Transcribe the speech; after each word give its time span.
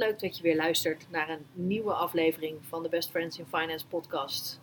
Leuk 0.00 0.20
dat 0.20 0.36
je 0.36 0.42
weer 0.42 0.56
luistert 0.56 1.06
naar 1.10 1.28
een 1.28 1.46
nieuwe 1.52 1.92
aflevering 1.92 2.58
van 2.68 2.82
de 2.82 2.88
Best 2.88 3.10
Friends 3.10 3.38
in 3.38 3.46
Finance 3.46 3.86
podcast. 3.86 4.60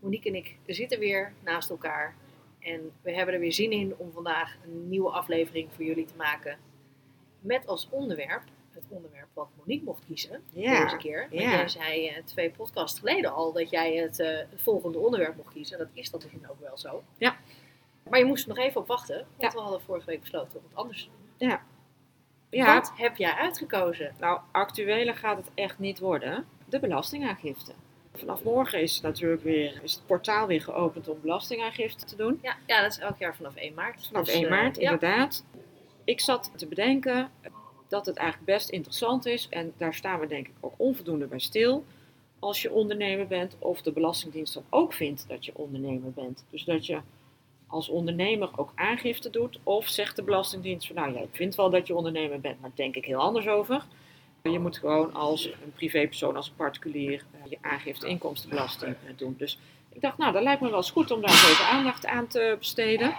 Monique 0.00 0.28
en 0.28 0.34
ik 0.34 0.56
zitten 0.66 0.98
weer 0.98 1.32
naast 1.44 1.70
elkaar 1.70 2.14
en 2.58 2.92
we 3.02 3.12
hebben 3.12 3.34
er 3.34 3.40
weer 3.40 3.52
zin 3.52 3.72
in 3.72 3.94
om 3.96 4.12
vandaag 4.12 4.56
een 4.64 4.88
nieuwe 4.88 5.10
aflevering 5.10 5.68
voor 5.72 5.84
jullie 5.84 6.04
te 6.04 6.16
maken. 6.16 6.58
Met 7.40 7.66
als 7.66 7.88
onderwerp, 7.90 8.42
het 8.70 8.84
onderwerp 8.88 9.28
wat 9.34 9.48
Monique 9.58 9.84
mocht 9.84 10.04
kiezen 10.06 10.42
Ja, 10.50 10.84
deze 10.84 10.96
keer. 10.96 11.26
Want 11.30 11.42
ja. 11.42 11.50
jij 11.50 11.68
zei 11.68 12.06
eh, 12.08 12.22
twee 12.24 12.50
podcasts 12.50 12.98
geleden 12.98 13.32
al 13.32 13.52
dat 13.52 13.70
jij 13.70 13.94
het, 13.96 14.20
eh, 14.20 14.36
het 14.50 14.62
volgende 14.62 14.98
onderwerp 14.98 15.36
mocht 15.36 15.52
kiezen. 15.52 15.78
Dat 15.78 15.88
is 15.92 16.10
dat 16.10 16.22
misschien 16.22 16.50
ook 16.50 16.60
wel 16.60 16.78
zo. 16.78 17.02
Ja. 17.18 17.36
Maar 18.10 18.18
je 18.18 18.24
moest 18.24 18.42
er 18.42 18.48
nog 18.48 18.58
even 18.58 18.80
op 18.80 18.86
wachten, 18.86 19.16
want 19.16 19.52
Ja. 19.52 19.58
we 19.58 19.60
hadden 19.60 19.80
vorige 19.80 20.06
week 20.06 20.20
besloten 20.20 20.58
om 20.58 20.64
het 20.68 20.76
anders 20.76 21.02
te 21.02 21.08
doen. 21.38 21.48
Ja. 21.48 21.62
Ja, 22.50 22.74
Wat 22.74 22.92
heb 22.96 23.16
jij 23.16 23.32
uitgekozen? 23.32 24.14
nou, 24.20 24.40
actueler 24.52 25.14
gaat 25.14 25.36
het 25.36 25.50
echt 25.54 25.78
niet 25.78 25.98
worden. 25.98 26.46
De 26.64 26.80
belastingaangifte. 26.80 27.72
Vanaf 28.14 28.42
morgen 28.42 28.80
is, 28.82 29.00
natuurlijk 29.00 29.42
weer, 29.42 29.80
is 29.82 29.94
het 29.94 30.06
portaal 30.06 30.46
weer 30.46 30.62
geopend 30.62 31.08
om 31.08 31.18
belastingaangifte 31.20 32.04
te 32.04 32.16
doen. 32.16 32.38
Ja, 32.42 32.56
ja, 32.66 32.82
dat 32.82 32.90
is 32.90 32.98
elk 32.98 33.18
jaar 33.18 33.36
vanaf 33.36 33.54
1 33.54 33.74
maart. 33.74 34.06
Vanaf 34.06 34.24
Dus, 34.24 34.34
1 34.34 34.44
eh, 34.44 34.50
maart, 34.50 34.76
inderdaad. 34.78 35.44
Ik 36.04 36.20
zat 36.20 36.50
te 36.56 36.66
bedenken 36.66 37.30
dat 37.88 38.06
het 38.06 38.16
eigenlijk 38.16 38.50
best 38.50 38.68
interessant 38.68 39.26
is. 39.26 39.48
En 39.48 39.72
daar 39.76 39.94
staan 39.94 40.20
we 40.20 40.26
denk 40.26 40.46
ik 40.46 40.54
ook 40.60 40.74
onvoldoende 40.76 41.26
bij 41.26 41.38
stil. 41.38 41.84
Als 42.38 42.62
je 42.62 42.72
ondernemer 42.72 43.26
bent 43.26 43.56
of 43.58 43.82
de 43.82 43.92
Belastingdienst 43.92 44.54
dan 44.54 44.64
ook 44.68 44.92
vindt 44.92 45.24
dat 45.28 45.44
je 45.44 45.52
ondernemer 45.54 46.12
bent. 46.12 46.44
Dus 46.50 46.64
dat 46.64 46.86
je 46.86 47.00
als 47.68 47.88
ondernemer 47.88 48.50
ook 48.56 48.72
aangifte 48.74 49.30
doet. 49.30 49.58
Of 49.62 49.88
zegt 49.88 50.16
de 50.16 50.22
Belastingdienst 50.22 50.86
van 50.86 50.96
nou 50.96 51.12
ja, 51.12 51.20
ik 51.20 51.28
vind 51.32 51.54
wel 51.54 51.70
dat 51.70 51.86
je 51.86 51.94
ondernemer 51.94 52.40
bent, 52.40 52.60
maar 52.60 52.70
daar 52.74 52.84
denk 52.86 52.96
ik 52.96 53.04
heel 53.04 53.20
anders 53.20 53.48
over. 53.48 53.84
Je 54.42 54.58
moet 54.58 54.78
gewoon 54.78 55.14
als 55.14 55.44
een 55.44 55.72
privépersoon, 55.74 56.36
als 56.36 56.50
particulier, 56.50 57.24
eh, 57.32 57.50
je 57.50 57.58
aangifte 57.60 58.06
inkomstenbelasting 58.06 58.94
eh, 59.06 59.12
doen. 59.16 59.34
Dus 59.38 59.58
ik 59.92 60.00
dacht, 60.00 60.18
nou, 60.18 60.32
dat 60.32 60.42
lijkt 60.42 60.60
me 60.60 60.68
wel 60.68 60.76
eens 60.76 60.90
goed 60.90 61.10
om 61.10 61.20
daar 61.20 61.30
even 61.30 61.66
aandacht 61.66 62.06
aan 62.06 62.26
te 62.26 62.56
besteden. 62.58 63.14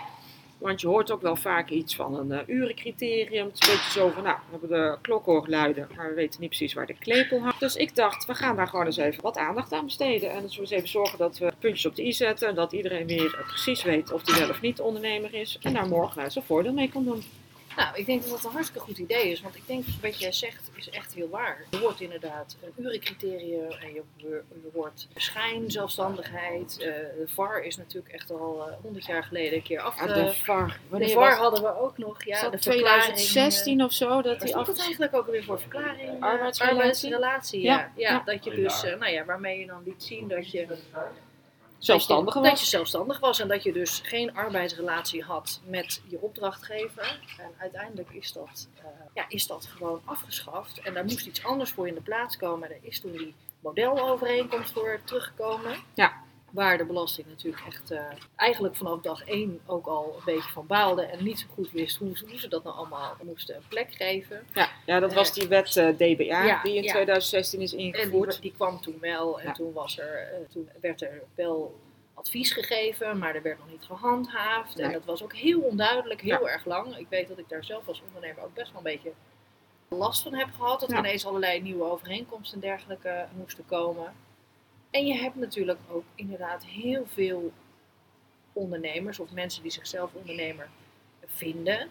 Want 0.59 0.81
je 0.81 0.87
hoort 0.87 1.11
ook 1.11 1.21
wel 1.21 1.35
vaak 1.35 1.69
iets 1.69 1.95
van 1.95 2.15
een 2.15 2.31
eh, 2.31 2.47
urencriterium. 2.47 3.45
Het 3.45 3.61
is 3.61 3.67
een 3.67 3.73
beetje 3.75 3.99
zo 3.99 4.09
van, 4.09 4.23
nou, 4.23 4.35
we 4.35 4.51
hebben 4.51 4.69
de 4.69 4.97
klok 5.01 5.47
luiden, 5.47 5.87
maar 5.95 6.09
we 6.09 6.15
weten 6.15 6.41
niet 6.41 6.49
precies 6.49 6.73
waar 6.73 6.85
de 6.85 6.97
klepel 6.99 7.39
hangt. 7.39 7.59
Dus 7.59 7.75
ik 7.75 7.95
dacht, 7.95 8.25
we 8.25 8.33
gaan 8.33 8.55
daar 8.55 8.67
gewoon 8.67 8.85
eens 8.85 8.97
even 8.97 9.23
wat 9.23 9.37
aandacht 9.37 9.73
aan 9.73 9.85
besteden. 9.85 10.31
En 10.31 10.41
dus 10.41 10.55
we 10.55 10.61
eens 10.61 10.71
even 10.71 10.87
zorgen 10.87 11.17
dat 11.17 11.37
we 11.37 11.53
puntjes 11.59 11.85
op 11.85 11.95
de 11.95 12.05
i 12.05 12.13
zetten. 12.13 12.47
En 12.47 12.55
dat 12.55 12.73
iedereen 12.73 13.07
weer 13.07 13.35
eh, 13.39 13.47
precies 13.47 13.83
weet 13.83 14.11
of 14.11 14.25
hij 14.25 14.39
wel 14.39 14.49
of 14.49 14.61
niet 14.61 14.81
ondernemer 14.81 15.33
is. 15.33 15.57
En 15.61 15.73
daar 15.73 15.87
morgen 15.87 16.23
eh, 16.23 16.29
zijn 16.29 16.45
voordeel 16.45 16.73
mee 16.73 16.89
kan 16.89 17.03
doen. 17.03 17.23
Nou, 17.79 17.97
ik 17.97 18.05
denk 18.05 18.21
dat 18.21 18.29
dat 18.31 18.43
een 18.43 18.51
hartstikke 18.51 18.85
goed 18.85 18.97
idee 18.97 19.31
is. 19.31 19.41
Want 19.41 19.55
ik 19.55 19.67
denk 19.67 19.85
wat 20.01 20.19
jij 20.19 20.31
zegt 20.31 20.69
is 20.73 20.89
echt 20.89 21.13
heel 21.13 21.29
waar. 21.29 21.65
Je 21.69 21.77
hoort 21.77 22.01
inderdaad 22.01 22.57
een 22.61 22.83
urencriterium 22.85 23.71
en 23.71 23.93
je, 23.93 24.01
je 24.17 24.41
hoort 24.73 25.07
schijn, 25.15 25.71
zelfstandigheid. 25.71 26.77
Eh, 26.79 26.85
de 26.87 27.25
VAR 27.25 27.63
is 27.63 27.77
natuurlijk 27.77 28.13
echt 28.13 28.31
al 28.31 28.67
eh, 28.67 28.73
100 28.81 29.05
jaar 29.05 29.23
geleden 29.23 29.53
een 29.53 29.63
keer 29.63 29.79
afge... 29.79 30.07
Ja, 30.07 30.13
de 30.13 30.33
VAR. 30.33 30.79
de 30.89 31.09
VAR 31.09 31.29
was 31.29 31.37
hadden 31.37 31.61
we 31.61 31.79
ook 31.79 31.97
nog. 31.97 32.23
Ja, 32.23 32.41
dat 32.41 32.51
de 32.51 32.71
verklaring, 32.71 33.03
2016 33.03 33.83
of 33.83 33.91
zo? 33.93 34.21
Dat 34.21 34.39
die 34.39 34.55
af... 34.55 34.79
eigenlijk 34.79 35.15
ook 35.15 35.27
weer 35.27 35.43
voor 35.43 35.59
verklaring? 35.59 36.09
eh, 36.09 36.21
Arbeidsrelatie? 36.21 36.77
arbeidsrelatie, 36.77 37.61
ja. 37.61 37.73
Ja, 37.73 37.91
Ja, 37.95 38.09
ja. 38.09 38.21
dat 38.25 38.43
je 38.43 38.51
dus, 38.51 38.83
eh, 38.83 38.99
nou 38.99 39.11
ja, 39.11 39.25
waarmee 39.25 39.59
je 39.59 39.65
dan 39.65 39.81
liet 39.85 40.03
zien 40.03 40.27
dat 40.27 40.51
je 40.51 40.67
zelfstandig 41.79 42.33
dat 42.33 42.43
je, 42.43 42.49
was. 42.49 42.59
Dat 42.59 42.69
je 42.69 42.75
zelfstandig 42.77 43.19
was 43.19 43.39
en 43.39 43.47
dat 43.47 43.63
je 43.63 43.73
dus 43.73 44.01
geen 44.03 44.35
arbeidsrelatie 44.35 45.23
had 45.23 45.61
met 45.65 46.01
je 46.07 46.21
opdrachtgever. 46.21 47.19
En 47.37 47.51
uiteindelijk 47.57 48.09
is 48.11 48.33
dat, 48.33 48.67
eh, 48.77 48.85
ja, 49.13 49.25
is 49.27 49.47
dat 49.47 49.65
gewoon 49.65 50.01
afgeschaft. 50.05 50.79
En 50.81 50.93
daar 50.93 51.03
moest 51.03 51.27
iets 51.27 51.43
anders 51.43 51.71
voor 51.71 51.87
in 51.87 51.93
de 51.93 52.01
plaats 52.01 52.37
komen. 52.37 52.69
Er 52.69 52.79
is 52.81 52.99
toen 52.99 53.11
die 53.11 53.35
modelovereenkomst 53.59 54.71
voor 54.71 54.99
teruggekomen. 55.03 55.75
Ja. 55.93 56.27
Waar 56.51 56.77
de 56.77 56.85
belasting 56.85 57.27
natuurlijk 57.27 57.63
echt 57.67 57.91
eh, 57.91 58.01
eigenlijk 58.35 58.75
vanaf 58.75 59.01
dag 59.01 59.25
één 59.25 59.59
ook 59.65 59.85
al 59.87 60.13
een 60.17 60.33
beetje 60.33 60.51
van 60.51 60.67
baalde. 60.67 61.01
En 61.01 61.23
niet 61.23 61.39
zo 61.39 61.45
goed 61.53 61.71
wist 61.71 61.97
hoe, 61.97 62.17
ze- 62.17 62.25
hoe 62.29 62.39
ze 62.39 62.47
dat 62.47 62.63
nou 62.63 62.75
allemaal 62.75 63.15
moesten 63.23 63.55
een 63.55 63.67
plek 63.67 63.93
geven. 63.93 64.45
Ja, 64.53 64.69
ja, 64.85 64.99
dat 64.99 65.13
was 65.13 65.33
die 65.33 65.47
wet 65.47 65.77
eh, 65.77 65.87
DBA 65.87 66.43
Ja, 66.45 66.61
die 66.63 66.75
in 66.75 66.83
ja. 66.83 66.91
2016 66.91 67.61
is 67.61 67.71
En 67.71 67.77
die, 67.77 67.85
ingevoerd. 67.93 68.41
die 68.41 68.53
kwam 68.55 68.81
toen 68.81 68.97
wel 69.01 69.39
en 69.39 69.45
Ja. 69.47 69.53
toen, 69.53 69.73
was 69.73 69.97
er, 69.99 70.17
eh, 70.33 70.39
toen 70.51 70.69
werd 70.81 71.01
er 71.01 71.21
wel 71.35 71.79
advies 72.13 72.51
gegeven, 72.53 73.17
maar 73.17 73.35
er 73.35 73.41
werd 73.41 73.57
nog 73.59 73.69
niet 73.69 73.83
gehandhaafd. 73.83 74.79
En 74.79 74.91
dat 74.91 75.05
was 75.05 75.23
ook 75.23 75.33
heel 75.35 75.59
onduidelijk, 75.61 76.21
heel 76.21 76.49
erg 76.49 76.65
lang. 76.65 76.97
Ik 76.97 77.07
weet 77.09 77.27
dat 77.27 77.37
ik 77.37 77.49
daar 77.49 77.63
zelf 77.63 77.87
als 77.87 78.01
ondernemer 78.07 78.43
ook 78.43 78.53
best 78.53 78.71
wel 78.71 78.77
een 78.85 78.91
beetje 78.93 79.11
last 79.87 80.21
van 80.23 80.33
heb 80.35 80.47
gehad. 80.57 80.79
Dat 80.79 80.91
er 80.91 80.97
ineens 80.97 81.25
allerlei 81.25 81.61
nieuwe 81.61 81.83
overeenkomsten 81.83 82.61
en 82.61 82.67
dergelijke 82.67 83.25
moesten 83.37 83.65
komen. 83.65 84.13
En 84.91 85.05
je 85.05 85.13
hebt 85.13 85.35
natuurlijk 85.35 85.79
ook 85.89 86.03
inderdaad 86.15 86.65
heel 86.65 87.05
veel 87.13 87.51
ondernemers 88.53 89.19
of 89.19 89.31
mensen 89.31 89.61
die 89.61 89.71
zichzelf 89.71 90.13
ondernemer 90.13 90.67
vinden. 91.25 91.87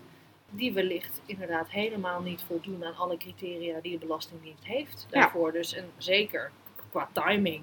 Die 0.51 0.73
wellicht 0.73 1.21
inderdaad 1.27 1.71
helemaal 1.71 2.21
niet 2.23 2.43
voldoen 2.47 2.85
aan 2.85 2.97
alle 2.97 3.17
criteria 3.17 3.81
die 3.81 3.99
de 3.99 4.07
Belastingdienst 4.07 4.65
heeft 4.65 5.07
Ja. 5.11 5.21
daarvoor. 5.21 5.53
Dus 5.53 5.75
en 5.75 5.91
zeker 5.97 6.51
qua 6.91 7.09
timing 7.13 7.63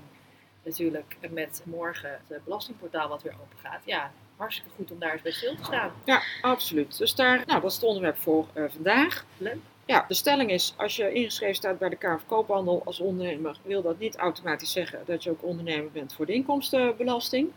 natuurlijk 0.63 1.17
met 1.29 1.61
morgen 1.65 2.19
het 2.27 2.43
belastingportaal 2.43 3.07
wat 3.09 3.23
weer 3.23 3.33
open 3.33 3.57
gaat. 3.57 3.81
Ja, 3.85 4.11
hartstikke 4.35 4.69
goed 4.75 4.91
om 4.91 4.99
daar 4.99 5.11
eens 5.13 5.21
bij 5.21 5.31
stil 5.31 5.55
te 5.55 5.63
staan. 5.63 5.91
Ja, 6.05 6.21
absoluut. 6.41 6.97
Dus 6.97 7.15
daar, 7.15 7.37
nou, 7.45 7.61
dat 7.61 7.69
is 7.69 7.75
het 7.75 7.85
onderwerp 7.85 8.17
voor 8.17 8.47
eh, 8.53 8.63
vandaag. 8.69 9.25
Leuk. 9.37 9.57
Ja, 9.87 10.05
de 10.07 10.13
stelling 10.13 10.51
is, 10.51 10.73
als 10.77 10.95
je 10.95 11.13
ingeschreven 11.13 11.55
staat 11.55 11.77
bij 11.77 11.89
de 11.89 11.95
Kamer 11.95 12.19
van 12.19 12.27
Koophandel 12.27 12.81
als 12.85 12.99
ondernemer, 12.99 13.57
wil 13.63 13.81
dat 13.81 13.99
niet 13.99 14.15
automatisch 14.15 14.71
zeggen 14.71 14.99
dat 15.05 15.23
je 15.23 15.29
ook 15.29 15.43
ondernemer 15.43 15.91
bent 15.91 16.13
voor 16.13 16.25
de 16.25 16.33
inkomstenbelasting. 16.33 17.49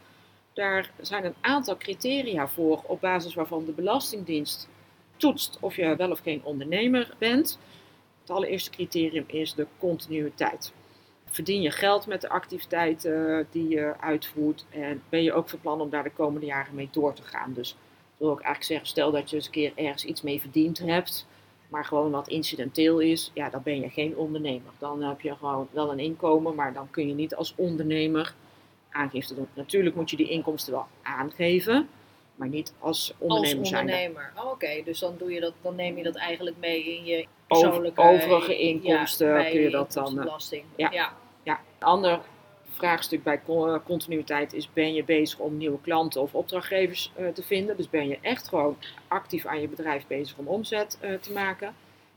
Daar 0.53 0.91
zijn 1.01 1.25
een 1.25 1.35
aantal 1.41 1.77
criteria 1.77 2.49
voor 2.49 2.83
op 2.87 3.01
basis 3.01 3.35
waarvan 3.35 3.65
de 3.65 3.73
Belastingdienst 3.73 4.69
toetst 5.17 5.57
of 5.61 5.77
je 5.77 5.97
wel 5.97 6.11
of 6.11 6.19
geen 6.19 6.45
ondernemer 6.45 7.15
bent. 7.19 7.59
Het 8.21 8.31
allereerste 8.31 8.71
criterium 8.71 9.25
is 9.27 9.55
de 9.55 9.67
continuïteit. 9.79 10.73
Verdien 11.31 11.63
je 11.63 11.71
geld 11.71 12.07
met 12.07 12.21
de 12.21 12.29
activiteiten 12.29 13.47
die 13.51 13.69
je 13.69 13.95
uitvoert 14.01 14.65
en 14.71 15.03
ben 15.09 15.23
je 15.23 15.33
ook 15.33 15.49
van 15.49 15.61
plan 15.61 15.81
om 15.81 15.91
daar 15.91 16.03
de 16.03 16.11
komende 16.11 16.47
jaren 16.47 16.75
mee 16.75 16.89
door 16.93 17.15
te 17.15 17.23
gaan. 17.23 17.53
Dus 17.53 17.69
dat 17.69 17.79
wil 18.29 18.33
ik 18.33 18.41
eigenlijk 18.41 18.65
zeggen, 18.65 18.87
stel 18.87 19.11
dat 19.11 19.31
je 19.31 19.37
eens 19.37 19.47
een 19.47 19.53
keer 19.53 19.73
ergens 19.75 20.05
iets 20.05 20.23
mee 20.23 20.41
verdiend 20.41 20.79
hebt, 20.79 21.27
maar 21.69 21.85
gewoon 21.85 22.11
wat 22.11 22.29
incidenteel 22.29 22.99
is, 22.99 23.31
ja, 23.35 23.51
dan 23.51 23.63
ben 23.63 23.81
je 23.81 23.89
geen 23.89 24.17
ondernemer. 24.17 24.73
Dan 24.79 25.03
heb 25.03 25.21
je 25.21 25.35
gewoon 25.37 25.69
wel 25.71 25.93
een 25.93 25.99
inkomen, 25.99 26.55
maar 26.55 26.73
dan 26.73 26.91
kun 26.91 27.09
je 27.09 27.15
niet 27.15 27.35
als 27.35 27.53
ondernemer 27.57 28.35
aangifte 28.91 29.35
doen. 29.35 29.49
Natuurlijk 29.55 29.97
moet 29.97 30.11
je 30.11 30.17
die 30.17 30.29
inkomsten 30.29 30.73
wel 30.73 30.87
aangeven, 31.03 31.89
maar 32.35 32.49
niet 32.49 32.75
als 32.79 33.15
ondernemer 33.19 33.59
Als 33.59 33.69
zijn. 33.69 33.81
ondernemer. 33.81 34.33
Oh, 34.37 34.51
Oké, 34.51 34.83
dus 34.85 34.99
dan, 34.99 35.15
doe 35.19 35.33
je 35.33 35.41
dat, 35.41 35.53
dan 35.63 35.75
neem 35.75 35.97
je 35.97 36.03
dat 36.03 36.17
eigenlijk 36.17 36.57
mee 36.61 36.97
in 36.97 37.05
je 37.05 37.27
Over- 37.49 37.69
persoonlijke... 37.69 38.01
overige 38.03 38.53
ja, 38.53 38.59
inkomsten 38.59 39.33
bij 39.33 39.51
kun 39.51 39.61
je 39.61 39.71
dat 39.71 39.93
dan, 39.93 40.21
eh, 40.21 40.61
ja. 40.77 40.91
ja. 40.93 41.13
Ja, 41.43 41.61
ander 41.79 42.21
vraagstuk 42.79 43.23
bij 43.23 43.41
eh, 43.47 43.75
continuïteit 43.85 44.53
is: 44.53 44.73
ben 44.73 44.95
je 44.95 45.05
bezig 45.05 45.39
om 45.39 45.57
nieuwe 45.57 45.81
klanten 45.81 46.21
of 46.21 46.35
opdrachtgevers 46.35 47.13
eh, 47.15 47.29
te 47.29 47.43
vinden? 47.43 47.77
Dus 47.77 47.91
ben 47.91 48.09
je 48.09 48.19
echt 48.21 48.49
gewoon 48.49 48.77
actief 49.09 49.47
aan 49.47 49.61
je 49.61 49.69
bedrijf 49.69 50.07
bezig 50.07 50.37
om 50.37 50.47
omzet 50.47 50.99
eh, 51.01 51.15
te 51.15 51.33
maken? 51.33 51.75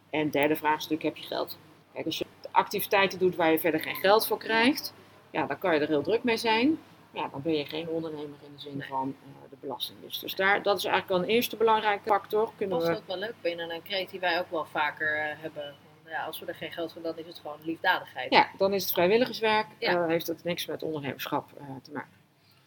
En 0.09 0.29
derde 0.29 0.55
vraagstuk: 0.55 1.03
heb 1.03 1.17
je 1.17 1.23
geld? 1.23 1.57
Kijk, 1.93 2.05
als 2.05 2.17
je 2.17 2.25
activiteiten 2.51 3.19
doet 3.19 3.35
waar 3.35 3.51
je 3.51 3.59
verder 3.59 3.79
geen 3.79 3.95
geld 3.95 4.27
voor 4.27 4.37
krijgt, 4.37 4.93
ja, 5.31 5.45
dan 5.45 5.57
kan 5.57 5.73
je 5.73 5.79
er 5.79 5.87
heel 5.87 6.03
druk 6.03 6.23
mee 6.23 6.37
zijn. 6.37 6.79
Ja, 7.13 7.27
dan 7.27 7.41
ben 7.41 7.53
je 7.53 7.65
geen 7.65 7.89
ondernemer 7.89 8.37
in 8.45 8.53
de 8.55 8.61
zin 8.61 8.83
van 8.89 9.15
de 9.49 9.55
belastingdienst. 9.59 10.21
Dus 10.21 10.35
daar, 10.35 10.63
dat 10.63 10.77
is 10.77 10.85
eigenlijk 10.85 11.13
al 11.13 11.23
een 11.27 11.35
eerste 11.35 11.57
belangrijke 11.57 12.09
factor. 12.09 12.51
Kunnen 12.55 12.77
Was 12.77 12.87
we, 12.87 12.95
ook 12.95 13.07
wel 13.07 13.17
leuk 13.17 13.35
binnen 13.41 13.71
een 13.71 13.81
kreet 13.81 14.09
die 14.09 14.19
wij 14.19 14.39
ook 14.39 14.51
wel 14.51 14.65
vaker 14.65 15.37
hebben. 15.39 15.75
Ja, 16.11 16.25
als 16.25 16.39
we 16.39 16.45
er 16.45 16.55
geen 16.55 16.71
geld 16.71 16.93
voor 16.93 17.01
dan 17.01 17.17
is 17.17 17.27
het 17.27 17.39
gewoon 17.39 17.57
liefdadigheid. 17.63 18.33
ja, 18.33 18.49
dan 18.57 18.73
is 18.73 18.83
het 18.83 18.91
vrijwilligerswerk. 18.91 19.67
Ja. 19.79 20.03
eh, 20.03 20.07
heeft 20.07 20.27
het 20.27 20.43
niks 20.43 20.65
met 20.65 20.83
ondernemerschap 20.83 21.51
eh, 21.57 21.65
te 21.81 21.91
maken. 21.91 22.11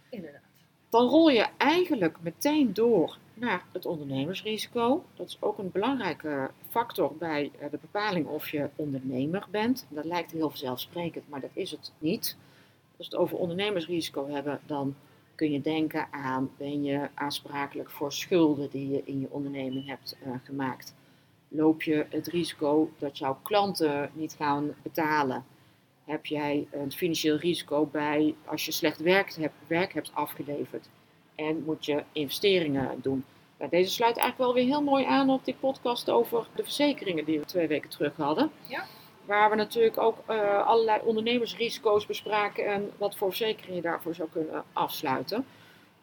Inderdaad. 0.09 0.41
dan 0.89 1.09
rol 1.09 1.29
je 1.29 1.47
eigenlijk 1.57 2.17
meteen 2.21 2.75
door 2.75 3.19
naar 3.35 3.63
het 3.73 3.87
ondernemersrisico. 3.87 5.05
Dat 5.15 5.29
is 5.29 5.37
ook 5.41 5.59
een 5.59 5.71
belangrijke 5.71 6.51
factor 6.69 7.17
bij 7.17 7.51
eh, 7.59 7.71
de 7.71 7.79
bepaling 7.81 8.27
of 8.27 8.49
je 8.49 8.69
ondernemer 8.77 9.47
bent. 9.51 9.87
Dat 9.89 10.05
lijkt 10.05 10.33
heel 10.33 10.49
vanzelfsprekend, 10.49 11.29
maar 11.29 11.41
dat 11.41 11.51
is 11.53 11.71
het 11.71 11.93
niet. 11.99 12.37
Als 12.97 13.09
we 13.09 13.17
het 13.17 13.25
over 13.25 13.37
ondernemersrisico 13.37 14.29
hebben, 14.29 14.61
dan 14.67 14.95
kun 15.35 15.53
je 15.53 15.61
denken 15.61 16.09
aan: 16.11 16.51
ben 16.57 16.85
je 16.85 17.09
aansprakelijk 17.15 17.91
voor 17.91 18.13
schulden 18.13 18.71
die 18.71 18.91
je 18.91 19.03
in 19.05 19.21
je 19.21 19.31
onderneming 19.31 19.87
hebt 19.87 20.17
uh, 20.27 20.35
gemaakt? 20.45 20.95
Loop 21.57 21.83
je 21.83 22.07
het 22.09 22.27
risico 22.27 22.91
dat 22.99 23.19
jouw 23.19 23.39
klanten 23.43 24.11
niet 24.13 24.35
gaan 24.39 24.75
betalen? 24.83 25.45
Heb 26.05 26.27
jij 26.27 26.67
een 26.71 26.93
financieel 26.93 27.37
risico 27.37 27.87
bij 27.87 28.35
als 28.45 28.65
je 28.65 28.73
slecht 28.73 29.01
werk 29.01 29.35
hebt, 29.35 29.55
werk 29.67 29.93
hebt 29.95 30.11
afgeleverd? 30.15 30.89
En 31.35 31.63
moet 31.65 31.85
je 31.85 32.03
investeringen 32.13 32.99
doen? 33.03 33.25
Nou, 33.59 33.71
deze 33.71 33.91
sluit 33.91 34.17
eigenlijk 34.17 34.51
wel 34.51 34.65
weer 34.65 34.73
heel 34.73 34.83
mooi 34.83 35.05
aan 35.05 35.31
op 35.31 35.45
die 35.45 35.57
podcast 35.61 36.11
over 36.11 36.47
de 36.55 36.63
verzekeringen 36.63 37.25
die 37.25 37.39
we 37.39 37.45
twee 37.45 37.67
weken 37.67 37.91
terug 37.91 38.17
hadden. 38.17 38.51
Ja. 38.69 38.85
Waar 39.25 39.51
we 39.51 39.57
natuurlijk 39.57 39.99
ook 39.99 40.19
uh, 40.31 40.67
allerlei 40.67 41.01
ondernemersrisico's 41.05 42.07
bespraken 42.07 42.67
en 42.67 42.91
wat 42.99 43.17
voor 43.17 43.29
verzekering 43.29 43.77
je 43.77 43.83
daarvoor 43.83 44.15
zou 44.15 44.29
kunnen 44.33 44.65
afsluiten. 44.73 45.47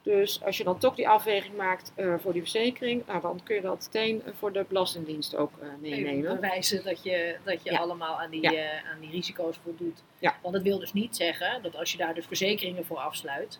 Dus 0.03 0.43
als 0.43 0.57
je 0.57 0.63
dan 0.63 0.77
toch 0.77 0.95
die 0.95 1.07
afweging 1.09 1.55
maakt 1.55 1.91
uh, 1.97 2.13
voor 2.19 2.33
die 2.33 2.41
verzekering, 2.41 3.05
nou, 3.07 3.21
dan 3.21 3.39
kun 3.43 3.55
je 3.55 3.61
dat 3.61 3.89
meteen 3.93 4.21
voor 4.37 4.51
de 4.51 4.65
Belastingdienst 4.67 5.35
ook 5.35 5.51
uh, 5.61 5.67
meenemen. 5.79 6.35
Bewijzen 6.35 6.83
dat 6.83 7.03
je, 7.03 7.35
dat 7.43 7.63
je 7.63 7.71
Ja. 7.71 7.79
allemaal 7.79 8.19
aan 8.21 8.29
die, 8.29 8.41
Ja. 8.41 8.51
eh, 8.53 8.91
aan 8.91 8.99
die 8.99 9.09
risico's 9.11 9.57
voldoet. 9.63 10.03
Ja. 10.19 10.35
Want 10.41 10.53
dat 10.53 10.63
wil 10.63 10.79
dus 10.79 10.93
niet 10.93 11.15
zeggen 11.15 11.61
dat 11.61 11.75
als 11.75 11.91
je 11.91 11.97
daar 11.97 12.13
dus 12.13 12.25
verzekeringen 12.25 12.85
voor 12.85 12.97
afsluit, 12.97 13.59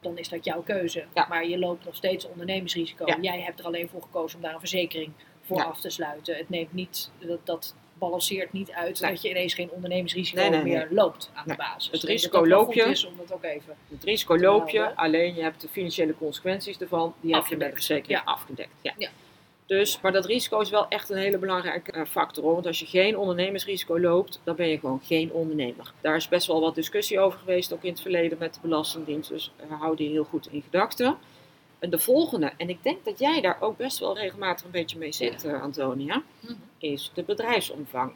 dan 0.00 0.18
is 0.18 0.28
dat 0.28 0.44
jouw 0.44 0.62
keuze. 0.62 1.04
Maar 1.28 1.46
je 1.46 1.58
loopt 1.58 1.84
nog 1.84 1.94
steeds 1.96 2.28
ondernemersrisico. 2.28 3.04
Jij 3.20 3.40
hebt 3.40 3.58
er 3.58 3.64
alleen 3.66 3.88
voor 3.88 4.02
gekozen 4.02 4.36
om 4.38 4.42
daar 4.44 4.54
een 4.54 4.58
verzekering 4.60 5.12
voor 5.42 5.64
af 5.64 5.80
te 5.80 5.90
sluiten. 5.90 6.36
Het 6.36 6.48
neemt 6.48 6.72
niet, 6.72 7.10
dat, 7.18 7.46
dat 7.46 7.74
balanceert 8.00 8.52
niet 8.52 8.70
uit 8.70 9.00
Nee. 9.00 9.10
dat 9.10 9.22
je 9.22 9.28
ineens 9.28 9.54
geen 9.54 9.70
ondernemingsrisico 9.70 10.40
Nee, 10.40 10.50
nee, 10.50 10.62
meer 10.62 10.88
loopt 10.90 11.30
aan 11.34 11.44
de 11.46 11.54
basis. 11.56 11.92
Het 11.92 12.02
risico 12.02 12.46
loop 12.46 12.72
je. 12.72 12.82
is 12.82 13.04
om 13.06 13.12
dat 13.16 13.32
ook 13.32 13.44
even. 13.44 13.76
Het 13.88 14.04
risico 14.04 14.38
loop 14.38 14.68
je, 14.68 14.96
alleen 14.96 15.34
je 15.34 15.42
hebt 15.42 15.60
de 15.60 15.68
financiële 15.68 16.14
consequenties 16.18 16.78
ervan, 16.78 17.14
die 17.20 17.34
heb 17.34 17.46
je 17.46 17.56
met 17.56 17.58
de 17.58 17.64
Afgedekt. 17.64 17.74
verzekering 17.86 18.18
Ja. 18.24 18.32
afgedekt. 18.32 18.70
Ja. 18.80 18.92
Ja. 18.98 19.08
Dus, 19.66 20.00
maar 20.00 20.12
dat 20.12 20.26
risico 20.26 20.60
is 20.60 20.70
wel 20.70 20.88
echt 20.88 21.10
een 21.10 21.16
hele 21.16 21.38
belangrijke 21.38 21.92
eh, 21.92 22.04
factor. 22.06 22.44
Hoor. 22.44 22.52
Want 22.54 22.66
als 22.66 22.78
je 22.78 22.86
geen 22.86 23.18
ondernemersrisico 23.18 24.00
loopt, 24.00 24.40
dan 24.44 24.56
ben 24.56 24.68
je 24.68 24.78
gewoon 24.78 25.00
geen 25.04 25.32
ondernemer. 25.32 25.92
Daar 26.00 26.16
is 26.16 26.28
best 26.28 26.46
wel 26.46 26.60
wat 26.60 26.74
discussie 26.74 27.20
over 27.20 27.38
geweest, 27.38 27.72
ook 27.72 27.82
in 27.82 27.90
het 27.90 28.00
verleden 28.00 28.38
met 28.38 28.54
de 28.54 28.60
Belastingdienst. 28.62 29.28
Dus 29.28 29.52
eh, 29.56 29.80
hou 29.80 29.96
die 29.96 30.10
heel 30.10 30.24
goed 30.24 30.48
in 30.50 30.62
gedachten. 30.62 31.16
En 31.80 31.90
de 31.90 31.98
volgende, 31.98 32.52
en 32.56 32.68
ik 32.68 32.82
denk 32.82 33.04
dat 33.04 33.18
jij 33.18 33.40
daar 33.40 33.56
ook 33.60 33.76
best 33.76 33.98
wel 33.98 34.16
regelmatig 34.18 34.64
een 34.64 34.70
beetje 34.70 34.98
mee 34.98 35.12
zit, 35.12 35.44
eh, 35.44 35.62
Antonia, 35.62 36.22
Mhm. 36.40 36.52
is 36.78 37.10
de 37.14 37.22
bedrijfsomvang. 37.22 38.12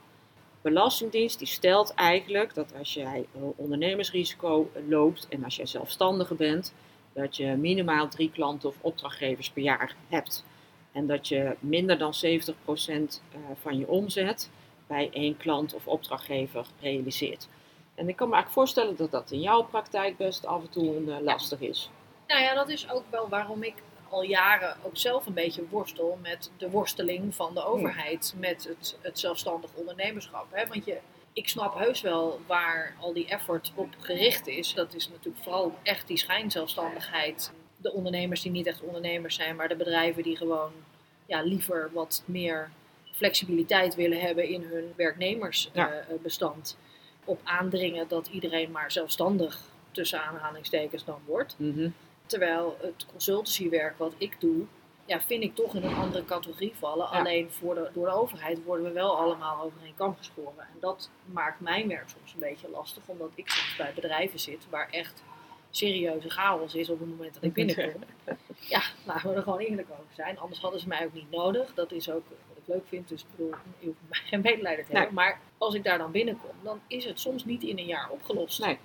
Belastingdienst 0.62 1.38
die 1.38 1.46
stelt 1.48 1.94
eigenlijk 1.94 2.54
dat 2.54 2.72
als 2.78 2.94
jij 2.94 3.26
een 3.34 3.52
ondernemersrisico 3.56 4.70
loopt 4.88 5.26
en 5.28 5.44
als 5.44 5.56
jij 5.56 5.66
zelfstandige 5.66 6.34
bent, 6.34 6.74
dat 7.12 7.36
je 7.36 7.46
minimaal 7.46 8.08
drie 8.08 8.30
klanten 8.30 8.68
of 8.68 8.74
opdrachtgevers 8.80 9.50
per 9.50 9.62
jaar 9.62 9.94
hebt. 10.08 10.44
En 10.92 11.06
dat 11.06 11.28
je 11.28 11.56
minder 11.60 11.98
dan 11.98 12.14
70% 12.14 13.22
eh, 13.32 13.38
van 13.60 13.78
je 13.78 13.88
omzet 13.88 14.50
bij 14.86 15.08
één 15.12 15.36
klant 15.36 15.74
of 15.74 15.86
opdrachtgever 15.86 16.66
realiseert. 16.80 17.48
En 17.94 18.08
ik 18.08 18.16
kan 18.16 18.28
me 18.28 18.34
eigenlijk 18.34 18.68
voorstellen 18.68 18.96
dat 18.96 19.10
dat 19.10 19.30
in 19.30 19.40
jouw 19.40 19.62
praktijk 19.62 20.16
best 20.16 20.46
af 20.46 20.62
en 20.62 20.70
toe 20.70 20.96
een, 20.96 21.08
eh, 21.10 21.20
lastig 21.20 21.60
is. 21.60 21.90
Nou 22.26 22.42
ja, 22.42 22.54
dat 22.54 22.68
is 22.68 22.90
ook 22.90 23.04
wel 23.10 23.28
waarom 23.28 23.62
ik 23.62 23.74
al 24.08 24.22
jaren 24.22 24.76
ook 24.82 24.96
zelf 24.96 25.26
een 25.26 25.34
beetje 25.34 25.68
worstel 25.68 26.18
met 26.22 26.50
de 26.56 26.70
worsteling 26.70 27.34
van 27.34 27.54
de 27.54 27.64
overheid 27.64 28.34
met 28.36 28.64
het, 28.68 28.96
het 29.00 29.18
zelfstandig 29.18 29.70
ondernemerschap. 29.74 30.46
Hè? 30.50 30.66
Want 30.66 30.84
je, 30.84 30.98
ik 31.32 31.48
snap 31.48 31.78
heus 31.78 32.00
wel 32.00 32.40
waar 32.46 32.94
al 33.00 33.12
die 33.12 33.28
effort 33.28 33.72
op 33.74 33.88
gericht 33.98 34.46
is. 34.46 34.74
Dat 34.74 34.94
is 34.94 35.08
natuurlijk 35.08 35.44
vooral 35.44 35.74
echt 35.82 36.06
die 36.06 36.16
schijnzelfstandigheid. 36.16 37.52
De 37.76 37.92
ondernemers 37.92 38.42
die 38.42 38.50
niet 38.50 38.66
echt 38.66 38.80
ondernemers 38.82 39.34
zijn, 39.34 39.56
maar 39.56 39.68
de 39.68 39.76
bedrijven 39.76 40.22
die 40.22 40.36
gewoon 40.36 40.72
ja, 41.26 41.42
liever 41.42 41.90
wat 41.92 42.22
meer 42.26 42.70
flexibiliteit 43.12 43.94
willen 43.94 44.20
hebben 44.20 44.48
in 44.48 44.62
hun 44.62 44.84
Ja. 44.84 44.92
werknemersbestand. 44.96 46.76
op 47.26 47.40
aandringen 47.44 48.08
dat 48.08 48.26
iedereen 48.26 48.70
maar 48.70 48.92
zelfstandig 48.92 49.60
tussen 49.90 50.22
aanhalingstekens 50.22 51.04
dan 51.04 51.20
wordt. 51.26 51.56
Terwijl 52.26 52.76
het 52.80 53.06
consultancywerk 53.10 53.98
wat 53.98 54.14
ik 54.18 54.40
doe, 54.40 54.64
ja, 55.06 55.20
vind 55.20 55.42
ik 55.42 55.54
toch 55.54 55.74
in 55.74 55.82
een 55.82 55.94
andere 55.94 56.24
categorie 56.24 56.72
vallen. 56.78 57.08
Ja. 57.12 57.18
Alleen 57.18 57.50
voor 57.50 57.74
de, 57.74 57.90
door 57.92 58.06
de 58.06 58.12
overheid 58.12 58.64
worden 58.64 58.86
we 58.86 58.92
wel 58.92 59.16
allemaal 59.18 59.62
over 59.64 59.78
één 59.84 59.94
kam 59.94 60.16
geschoren. 60.16 60.58
En 60.72 60.76
dat 60.80 61.10
maakt 61.24 61.60
mijn 61.60 61.88
werk 61.88 62.08
soms 62.08 62.32
een 62.34 62.40
beetje 62.40 62.68
lastig, 62.68 63.02
omdat 63.06 63.30
ik 63.34 63.48
soms 63.48 63.76
bij 63.76 63.92
bedrijven 63.94 64.38
zit 64.38 64.66
waar 64.70 64.88
echt 64.90 65.22
serieuze 65.70 66.30
chaos 66.30 66.74
is 66.74 66.90
op 66.90 66.98
het 67.00 67.08
moment 67.08 67.34
dat 67.34 67.42
ik 67.42 67.52
binnenkom. 67.64 68.02
Ja, 68.58 68.82
laten 69.04 69.28
we 69.30 69.34
er 69.36 69.42
gewoon 69.42 69.58
eerlijk 69.58 69.88
over 69.90 70.14
zijn. 70.14 70.38
Anders 70.38 70.60
hadden 70.60 70.80
ze 70.80 70.88
mij 70.88 71.04
ook 71.04 71.12
niet 71.12 71.30
nodig. 71.30 71.74
Dat 71.74 71.92
is 71.92 72.10
ook 72.10 72.22
wat 72.28 72.56
ik 72.56 72.62
leuk 72.66 72.86
vind. 72.88 73.08
Dus 73.08 73.20
ik 73.20 73.26
bedoel, 73.36 73.54
je 73.78 73.86
hoeft 73.86 73.98
mij 74.08 74.20
geen 74.24 74.40
medelijden 74.40 74.84
te 74.84 74.92
Nee. 74.92 75.00
hebben. 75.00 75.22
Maar 75.22 75.40
als 75.58 75.74
ik 75.74 75.84
daar 75.84 75.98
dan 75.98 76.10
binnenkom, 76.10 76.50
dan 76.62 76.80
is 76.86 77.04
het 77.04 77.20
soms 77.20 77.44
niet 77.44 77.62
in 77.62 77.78
een 77.78 77.86
jaar 77.86 78.10
opgelost 78.10 78.60
Nee. 78.60 78.78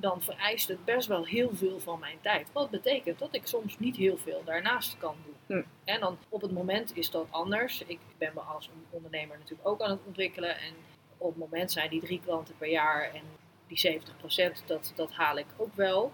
Dan 0.00 0.22
vereist 0.22 0.68
het 0.68 0.84
best 0.84 1.08
wel 1.08 1.24
heel 1.24 1.50
veel 1.54 1.80
van 1.80 1.98
mijn 1.98 2.18
tijd. 2.20 2.52
Wat 2.52 2.70
betekent 2.70 3.18
dat 3.18 3.34
ik 3.34 3.46
soms 3.46 3.78
niet 3.78 3.96
heel 3.96 4.16
veel 4.16 4.42
daarnaast 4.44 4.98
kan 4.98 5.16
doen. 5.24 5.58
Hm. 5.58 5.66
En 5.84 6.00
dan 6.00 6.18
op 6.28 6.40
het 6.40 6.52
moment 6.52 6.96
is 6.96 7.10
dat 7.10 7.26
anders. 7.30 7.82
Ik 7.86 7.98
ben 8.18 8.32
me 8.34 8.40
als 8.40 8.70
ondernemer 8.90 9.38
natuurlijk 9.38 9.68
ook 9.68 9.80
aan 9.80 9.90
het 9.90 10.06
ontwikkelen. 10.06 10.58
En 10.58 10.74
op 11.18 11.28
het 11.28 11.38
moment 11.38 11.72
zijn 11.72 11.90
die 11.90 12.00
drie 12.00 12.20
klanten 12.24 12.56
per 12.58 12.68
jaar 12.68 13.14
en 13.14 13.22
die 13.66 14.00
70%, 14.00 14.66
dat, 14.66 14.92
dat 14.94 15.12
haal 15.12 15.38
ik 15.38 15.46
ook 15.56 15.74
wel. 15.74 16.12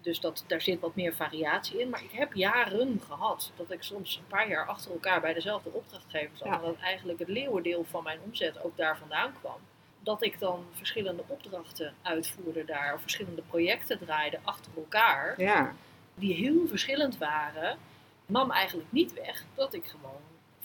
Dus 0.00 0.20
dat, 0.20 0.44
daar 0.46 0.60
zit 0.60 0.80
wat 0.80 0.94
meer 0.94 1.14
variatie 1.14 1.80
in. 1.80 1.90
Maar 1.90 2.04
ik 2.04 2.12
heb 2.12 2.34
jaren 2.34 3.00
gehad 3.00 3.52
dat 3.56 3.70
ik 3.70 3.82
soms 3.82 4.16
een 4.16 4.26
paar 4.26 4.48
jaar 4.48 4.66
achter 4.66 4.90
elkaar 4.90 5.20
bij 5.20 5.34
dezelfde 5.34 5.70
opdrachtgever 5.72 6.36
zat. 6.36 6.46
Ja. 6.46 6.54
En 6.54 6.60
dat 6.60 6.76
eigenlijk 6.76 7.18
het 7.18 7.28
leeuwendeel 7.28 7.84
van 7.84 8.02
mijn 8.02 8.20
omzet 8.24 8.64
ook 8.64 8.76
daar 8.76 8.98
vandaan 8.98 9.32
kwam 9.40 9.60
dat 10.02 10.22
ik 10.22 10.38
dan 10.38 10.64
verschillende 10.72 11.22
opdrachten 11.26 11.94
uitvoerde 12.02 12.64
daar, 12.64 12.94
of 12.94 13.00
verschillende 13.00 13.42
projecten 13.42 13.98
draaide 13.98 14.38
achter 14.42 14.72
elkaar, 14.76 15.34
Ja, 15.40 15.74
die 16.14 16.34
heel 16.34 16.66
verschillend 16.68 17.18
waren, 17.18 17.78
nam 18.26 18.50
eigenlijk 18.50 18.92
niet 18.92 19.12
weg 19.12 19.44
dat 19.54 19.74
ik 19.74 19.84
gewoon 19.86 20.20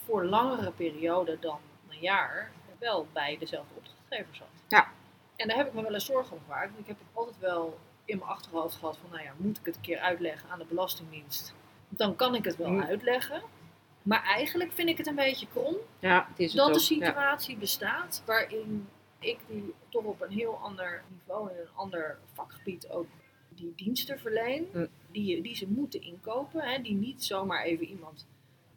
voor 0.05 0.25
langere 0.25 0.71
perioden 0.71 1.37
dan 1.41 1.59
een 1.89 1.99
jaar 1.99 2.51
wel 2.79 3.07
bij 3.13 3.37
dezelfde 3.39 3.73
opdrachtgever 3.75 4.35
zat. 4.35 4.47
Ja. 4.67 4.87
En 5.35 5.47
daar 5.47 5.57
heb 5.57 5.67
ik 5.67 5.73
me 5.73 5.81
wel 5.81 5.93
eens 5.93 6.05
zorgen 6.05 6.35
om 6.37 6.41
gemaakt. 6.43 6.67
want 6.67 6.79
Ik 6.79 6.87
heb 6.87 6.97
het 6.99 7.07
altijd 7.13 7.39
wel 7.39 7.79
in 8.05 8.17
mijn 8.17 8.29
achterhoofd 8.29 8.75
gehad 8.75 8.97
van, 9.01 9.09
nou 9.11 9.23
ja, 9.23 9.31
moet 9.37 9.57
ik 9.57 9.65
het 9.65 9.75
een 9.75 9.81
keer 9.81 9.99
uitleggen 9.99 10.49
aan 10.49 10.59
de 10.59 10.65
Belastingdienst? 10.65 11.53
Dan 11.89 12.15
kan 12.15 12.35
ik 12.35 12.45
het 12.45 12.55
wel 12.57 12.67
Hm. 12.67 12.81
uitleggen. 12.81 13.41
Maar 14.01 14.23
eigenlijk 14.23 14.71
vind 14.73 14.89
ik 14.89 14.97
het 14.97 15.07
een 15.07 15.15
beetje 15.15 15.47
krom 15.53 15.75
ja 15.99 16.25
het 16.29 16.39
is 16.39 16.47
het 16.47 16.57
dat 16.57 16.67
ook. 16.67 16.73
de 16.73 16.95
Ja. 16.95 17.05
situatie 17.05 17.57
bestaat 17.57 18.21
waarin 18.25 18.89
ik 19.25 19.39
die 19.47 19.73
toch 19.89 20.03
op 20.03 20.21
een 20.21 20.31
heel 20.31 20.53
ander 20.55 21.03
niveau 21.11 21.49
in 21.51 21.57
een 21.57 21.75
ander 21.75 22.17
vakgebied 22.33 22.89
ook 22.89 23.07
die 23.49 23.73
diensten 23.75 24.19
verleen, 24.19 24.67
Hm. 24.71 24.85
die, 25.11 25.41
die 25.41 25.55
ze 25.55 25.67
moeten 25.67 26.01
inkopen, 26.01 26.61
hè, 26.61 26.81
die 26.81 26.95
niet 26.95 27.23
zomaar 27.23 27.63
even 27.63 27.85
iemand 27.85 28.27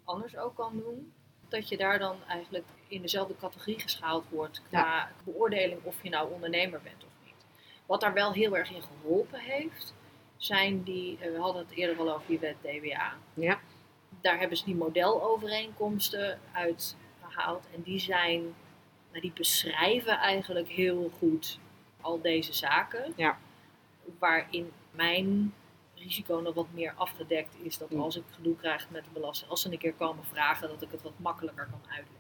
anders 0.05 0.37
ook 0.37 0.55
kan 0.55 0.77
doen, 0.77 1.13
dat 1.49 1.69
je 1.69 1.77
daar 1.77 1.99
dan 1.99 2.17
eigenlijk 2.29 2.65
in 2.89 3.03
dezelfde 3.03 3.37
categorie 3.37 3.79
geschaald 3.81 4.25
wordt 4.31 4.63
qua 4.63 5.11
beoordeling 5.25 5.81
of 5.83 6.03
je 6.03 6.09
nou 6.11 6.33
ondernemer 6.33 6.81
bent 6.83 7.05
of 7.05 7.11
niet. 7.25 7.45
Wat 7.87 8.01
daar 8.01 8.13
wel 8.13 8.33
heel 8.33 8.57
erg 8.57 8.71
in 8.71 8.83
geholpen 8.83 9.41
heeft, 9.41 9.95
zijn 10.37 10.83
die, 10.83 11.19
eh, 11.21 11.31
we 11.33 11.39
hadden 11.39 11.63
het 11.67 11.77
eerder 11.77 11.99
al 11.99 12.15
over 12.15 12.27
die 12.27 12.39
wet 12.39 12.57
DWA, 12.63 13.17
Ja. 13.35 13.61
daar 14.21 14.39
hebben 14.39 14.57
ze 14.57 14.65
die 14.65 14.75
modelovereenkomsten 14.75 16.39
uitgehaald. 16.53 17.65
En 17.75 17.83
die 17.83 17.99
zijn, 17.99 18.55
nou, 19.11 19.21
die 19.21 19.33
beschrijven 19.35 20.19
eigenlijk 20.19 20.69
heel 20.69 21.11
goed 21.19 21.59
al 22.01 22.21
deze 22.21 22.53
zaken. 22.53 23.13
Ja. 23.17 23.39
Waarin 24.19 24.71
mijn 24.91 25.55
risico 25.95 26.41
nog 26.41 26.55
wat 26.55 26.67
meer 26.75 26.93
afgedekt 26.97 27.55
is. 27.63 27.79
Dat 27.79 27.91
Mm. 27.91 28.01
als 28.01 28.17
ik 28.17 28.23
gedoe 28.31 28.57
krijg 28.57 28.87
met 28.91 29.05
de 29.05 29.11
belasting, 29.13 29.51
als 29.51 29.63
ze 29.63 29.73
een 29.73 29.79
keer 29.79 29.95
komen 29.95 30.25
vragen, 30.25 30.69
dat 30.69 30.83
ik 30.83 30.89
het 30.91 31.03
wat 31.03 31.13
makkelijker 31.17 31.69
kan 31.71 31.81
uitleggen. 31.91 32.17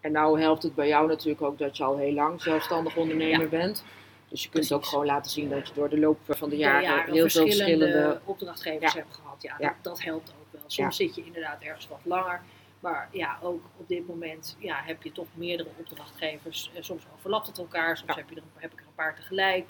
En 0.00 0.12
nou 0.12 0.40
helpt 0.40 0.62
het 0.62 0.74
bij 0.74 0.88
jou 0.88 1.08
natuurlijk 1.08 1.42
ook 1.42 1.58
dat 1.58 1.76
je 1.76 1.84
al 1.84 1.96
heel 1.96 2.12
lang 2.12 2.42
zelfstandig 2.42 2.96
ondernemer 2.96 3.40
Ja. 3.42 3.48
bent. 3.48 3.84
Dus 4.28 4.42
je 4.42 4.48
kunt 4.48 4.72
ook 4.72 4.84
gewoon 4.84 5.06
laten 5.06 5.30
zien 5.30 5.48
dat 5.48 5.68
je 5.68 5.74
door 5.74 5.88
de 5.88 5.98
loop 5.98 6.18
van 6.28 6.48
de 6.48 6.56
jaren, 6.56 7.12
heel 7.12 7.28
veel 7.28 7.46
verschillende... 7.46 8.20
opdrachtgevers 8.24 8.92
Ja. 8.92 8.98
hebt 8.98 9.14
gehad. 9.14 9.42
Ja, 9.42 9.56
Ja. 9.58 9.68
Dat, 9.68 9.76
dat 9.82 10.02
helpt 10.02 10.34
ook 10.40 10.46
wel. 10.52 10.62
Soms 10.66 10.96
zit 10.96 11.14
je 11.14 11.24
inderdaad 11.24 11.62
ergens 11.62 11.88
wat 11.88 12.00
langer. 12.02 12.42
Maar 12.82 13.08
ja, 13.12 13.38
ook 13.42 13.64
op 13.76 13.88
dit 13.88 14.06
moment 14.06 14.56
ja, 14.58 14.82
heb 14.84 15.02
je 15.02 15.12
toch 15.12 15.26
meerdere 15.34 15.68
opdrachtgevers. 15.78 16.70
En 16.74 16.84
soms 16.84 17.02
overlapt 17.14 17.46
het 17.46 17.58
elkaar, 17.58 17.96
soms 17.96 18.10
Ja. 18.10 18.16
heb, 18.16 18.30
je 18.30 18.36
er, 18.36 18.42
heb 18.54 18.72
ik 18.72 18.78
er 18.80 18.86
een 18.86 18.94
paar 18.94 19.14
tegelijk. 19.14 19.68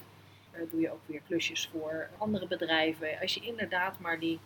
Eh, 0.51 0.61
doe 0.71 0.81
je 0.81 0.91
ook 0.93 1.01
weer 1.07 1.21
klusjes 1.27 1.69
voor 1.73 2.09
andere 2.19 2.47
bedrijven. 2.47 3.09
Als 3.21 3.35
je 3.35 3.41
inderdaad 3.41 3.99
maar 3.99 4.19
die 4.19 4.39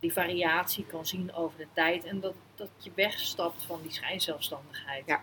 die 0.00 0.12
variatie 0.12 0.84
kan 0.84 1.06
zien 1.06 1.34
over 1.34 1.58
de 1.58 1.66
tijd 1.72 2.04
en 2.04 2.20
dat, 2.20 2.34
dat 2.54 2.68
je 2.78 2.90
wegstapt 2.94 3.64
van 3.64 3.78
die 3.82 3.92
schijnzelfstandigheid. 3.92 5.02
Ja. 5.06 5.22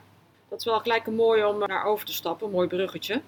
Dat 0.50 0.60
is 0.60 0.66
wel 0.66 0.80
gelijk 0.80 1.08
een 1.08 1.16
mooi 1.16 1.44
om 1.44 1.58
naar 1.58 1.86
over 1.86 2.06
te 2.06 2.14
stappen, 2.14 2.48
een 2.48 2.54
mooi 2.54 2.68
bruggetje. 2.68 3.22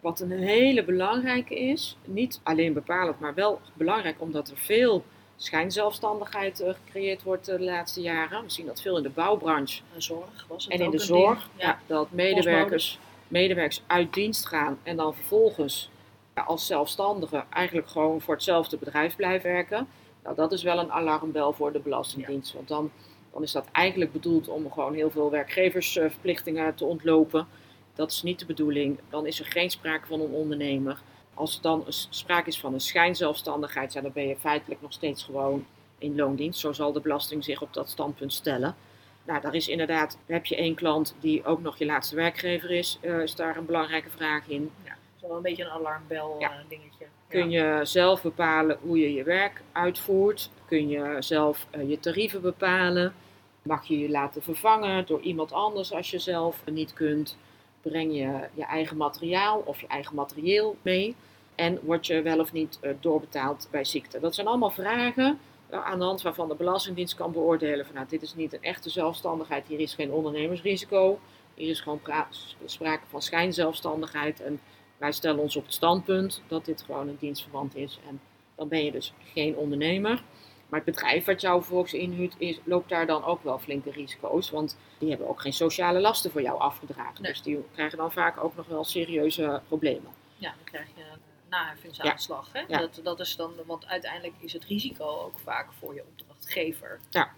Wat 0.00 0.20
een 0.20 0.30
hele 0.30 0.84
belangrijke 0.84 1.54
is, 1.58 1.96
niet 2.04 2.40
alleen 2.42 2.72
bepalend, 2.72 3.20
maar 3.20 3.34
wel 3.34 3.60
belangrijk 3.74 4.20
omdat 4.20 4.50
er 4.50 4.56
veel 4.56 5.04
schijnzelfstandigheid 5.42 6.60
eh, 6.60 6.74
gecreëerd 6.84 7.22
wordt 7.22 7.48
eh, 7.48 7.56
de 7.56 7.64
laatste 7.64 8.00
jaren. 8.00 8.42
We 8.42 8.50
zien 8.50 8.66
dat 8.66 8.80
veel 8.80 8.96
in 8.96 9.02
de 9.02 9.10
bouwbranche 9.10 9.82
En 9.94 10.02
zorg 10.02 10.44
was 10.48 10.64
het 10.64 10.72
en 10.72 10.80
in 10.80 10.90
de 10.90 10.98
zorg. 10.98 11.48
Ja. 11.56 11.78
dat 11.86 12.10
medewerkers, 12.10 12.98
medewerkers 13.28 13.82
uit 13.86 14.14
dienst 14.14 14.46
gaan 14.46 14.78
en 14.82 14.96
dan 14.96 15.14
vervolgens 15.14 15.90
ja, 16.34 16.42
als 16.42 16.66
zelfstandigen 16.66 17.44
eigenlijk 17.50 17.88
gewoon 17.88 18.20
voor 18.20 18.34
hetzelfde 18.34 18.76
bedrijf 18.76 19.16
blijven 19.16 19.50
werken. 19.50 19.88
Nou, 20.22 20.36
dat 20.36 20.52
is 20.52 20.62
wel 20.62 20.78
een 20.78 20.92
alarmbel 20.92 21.52
voor 21.52 21.72
de 21.72 21.78
Belastingdienst. 21.78 22.52
Want 22.52 22.68
dan, 22.68 22.90
dan 23.32 23.42
is 23.42 23.52
dat 23.52 23.66
eigenlijk 23.72 24.12
bedoeld 24.12 24.48
om 24.48 24.72
gewoon 24.72 24.94
heel 24.94 25.10
veel 25.10 25.30
werkgeversverplichtingen 25.30 26.74
te 26.74 26.84
ontlopen. 26.84 27.46
Dat 27.94 28.10
is 28.10 28.22
niet 28.22 28.38
de 28.38 28.46
bedoeling. 28.46 28.98
Dan 29.10 29.26
is 29.26 29.40
er 29.40 29.46
geen 29.46 29.70
sprake 29.70 30.06
van 30.06 30.20
een 30.20 30.30
ondernemer. 30.30 31.00
Als 31.40 31.56
er 31.56 31.62
dan 31.62 31.84
sprake 31.88 32.48
is 32.48 32.60
van 32.60 32.74
een 32.74 32.80
schijnzelfstandigheid, 32.80 33.92
ja, 33.92 34.00
dan 34.00 34.12
ben 34.12 34.26
je 34.28 34.36
feitelijk 34.36 34.80
nog 34.82 34.92
steeds 34.92 35.22
gewoon 35.22 35.66
in 35.98 36.16
loondienst. 36.16 36.60
Zo 36.60 36.72
zal 36.72 36.92
de 36.92 37.00
belasting 37.00 37.44
zich 37.44 37.62
op 37.62 37.72
dat 37.74 37.88
standpunt 37.90 38.32
stellen. 38.32 38.76
Nou, 39.24 39.40
daar 39.40 39.54
is 39.54 39.68
inderdaad, 39.68 40.18
heb 40.26 40.46
je 40.46 40.56
één 40.56 40.74
klant 40.74 41.14
die 41.20 41.44
ook 41.44 41.60
nog 41.60 41.78
je 41.78 41.86
laatste 41.86 42.14
werkgever 42.14 42.70
is, 42.70 42.98
eh, 43.00 43.18
is 43.22 43.34
daar 43.34 43.56
een 43.56 43.64
belangrijke 43.66 44.10
vraag 44.10 44.48
in. 44.48 44.70
Dat 44.84 44.92
is 45.16 45.22
wel 45.28 45.36
een 45.36 45.42
beetje 45.42 45.64
een 45.64 45.70
alarmbel 45.70 46.36
Ja. 46.38 46.50
eh, 46.50 46.56
dingetje. 46.68 47.06
Kun 47.28 47.50
je 47.50 47.80
zelf 47.82 48.22
bepalen 48.22 48.78
hoe 48.82 48.98
je 48.98 49.12
je 49.14 49.22
werk 49.24 49.62
uitvoert? 49.72 50.50
Kun 50.66 50.88
je 50.88 51.16
zelf 51.18 51.66
eh, 51.70 51.88
je 51.88 52.00
tarieven 52.00 52.40
bepalen? 52.40 53.14
Mag 53.62 53.84
je 53.84 53.98
je 53.98 54.10
laten 54.10 54.42
vervangen 54.42 55.06
door 55.06 55.20
iemand 55.20 55.52
anders 55.52 55.92
als 55.92 56.10
je 56.10 56.18
zelf 56.18 56.62
niet 56.70 56.92
kunt? 56.92 57.36
Breng 57.82 58.12
je 58.14 58.48
je 58.54 58.64
eigen 58.64 58.96
materiaal 58.96 59.62
of 59.64 59.80
je 59.80 59.86
eigen 59.86 60.14
materieel 60.14 60.76
mee? 60.82 61.14
En 61.60 61.78
word 61.82 62.06
je 62.06 62.22
wel 62.22 62.38
of 62.38 62.52
niet 62.52 62.78
eh, 62.80 62.90
doorbetaald 63.00 63.68
bij 63.70 63.84
ziekte? 63.84 64.20
Dat 64.20 64.34
zijn 64.34 64.46
allemaal 64.46 64.70
vragen 64.70 65.38
eh, 65.68 65.84
aan 65.84 65.98
de 65.98 66.04
hand 66.04 66.22
waarvan 66.22 66.48
de 66.48 66.54
Belastingdienst 66.54 67.14
kan 67.14 67.32
beoordelen 67.32 67.86
van 67.86 67.94
nou, 67.94 68.06
dit 68.08 68.22
is 68.22 68.34
niet 68.34 68.52
een 68.52 68.62
echte 68.62 68.90
zelfstandigheid, 68.90 69.66
hier 69.66 69.80
is 69.80 69.94
geen 69.94 70.12
ondernemersrisico. 70.12 71.18
Hier 71.54 71.70
is 71.70 71.80
gewoon 71.80 72.00
pra- 72.00 72.28
sprake 72.64 73.02
van 73.08 73.22
schijnzelfstandigheid 73.22 74.40
en 74.40 74.60
wij 74.98 75.12
stellen 75.12 75.40
ons 75.40 75.56
op 75.56 75.64
het 75.64 75.74
standpunt 75.74 76.42
dat 76.48 76.64
dit 76.64 76.82
gewoon 76.82 77.08
een 77.08 77.16
dienstverband 77.20 77.76
is. 77.76 77.98
En 78.08 78.20
dan 78.54 78.68
ben 78.68 78.84
je 78.84 78.92
dus 78.92 79.12
geen 79.32 79.56
ondernemer. 79.56 80.22
Maar 80.68 80.80
het 80.84 80.94
bedrijf 80.94 81.24
wat 81.24 81.40
jou 81.40 81.60
vervolgens 81.60 81.92
inhuurt, 81.92 82.34
is, 82.38 82.60
loopt 82.64 82.88
daar 82.88 83.06
dan 83.06 83.24
ook 83.24 83.42
wel 83.42 83.58
flinke 83.58 83.90
risico's. 83.90 84.50
Want 84.50 84.76
die 84.98 85.08
hebben 85.08 85.28
ook 85.28 85.40
geen 85.40 85.52
sociale 85.52 86.00
lasten 86.00 86.30
voor 86.30 86.42
jou 86.42 86.60
afgedragen. 86.60 87.22
Nee. 87.22 87.32
Dus 87.32 87.42
die 87.42 87.64
krijgen 87.72 87.98
dan 87.98 88.12
vaak 88.12 88.44
ook 88.44 88.56
nog 88.56 88.66
wel 88.66 88.84
serieuze 88.84 89.60
problemen. 89.68 90.10
Ja, 90.36 90.48
dan 90.56 90.64
krijg 90.64 90.86
je 90.96 91.02
een 91.50 91.58
naheffingsaanslag. 91.58 92.48
Hè? 92.52 92.60
Ja. 92.68 92.78
Dat, 92.78 93.00
dat 93.02 93.20
is 93.20 93.36
dan, 93.36 93.52
want 93.66 93.86
uiteindelijk 93.86 94.34
is 94.38 94.52
het 94.52 94.64
risico 94.64 95.04
ook 95.04 95.38
vaak 95.38 95.72
voor 95.78 95.94
je 95.94 96.04
opdrachtgever. 96.10 97.00
Ja. 97.10 97.30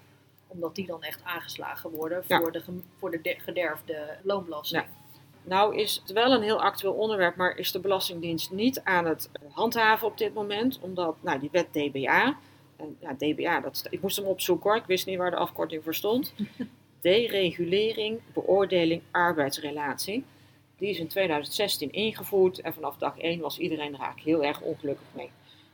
Omdat 0.46 0.74
die 0.74 0.86
dan 0.86 1.02
echt 1.02 1.24
aangeslagen 1.24 1.90
worden 1.90 2.24
Ja. 2.26 2.38
voor 2.40 2.52
de, 2.52 2.62
voor 2.98 3.10
de 3.10 3.20
de- 3.20 3.36
gederfde 3.38 4.16
loonbelasting. 4.22 4.84
Nou 5.44 5.76
is 5.76 6.00
het 6.02 6.12
wel 6.12 6.32
een 6.32 6.42
heel 6.42 6.62
actueel 6.62 6.92
onderwerp, 6.92 7.36
maar 7.36 7.56
is 7.56 7.72
de 7.72 7.80
Belastingdienst 7.80 8.50
niet 8.50 8.80
aan 8.84 9.04
het 9.04 9.30
handhaven 9.52 10.06
op 10.06 10.18
dit 10.18 10.34
moment. 10.34 10.78
Omdat, 10.80 11.16
nou, 11.20 11.40
die 11.40 11.48
wet 11.52 11.72
DBA, 11.72 12.36
en 12.76 12.96
ja, 13.00 13.14
DBA, 13.14 13.60
dat, 13.60 13.86
ik 13.90 14.00
moest 14.02 14.16
hem 14.16 14.26
opzoeken 14.26 14.70
hoor, 14.70 14.78
ik 14.78 14.86
wist 14.86 15.06
niet 15.06 15.18
waar 15.18 15.30
de 15.30 15.36
afkorting 15.36 15.82
voor 15.84 15.94
stond. 15.94 16.34
Deregulering, 17.00 18.20
beoordeling, 18.32 19.02
arbeidsrelatie. 19.10 20.24
Die 20.82 20.90
is 20.90 20.98
in 20.98 21.08
2016 21.08 21.92
ingevoerd 21.92 22.60
en 22.60 22.74
vanaf 22.74 22.96
dag 22.96 23.18
1 23.18 23.40
was 23.40 23.58
iedereen 23.58 23.94
er 23.94 24.00
eigenlijk 24.00 24.26
heel 24.26 24.44
erg 24.44 24.60
ongelukkig 24.60 25.06
mee. 25.12 25.30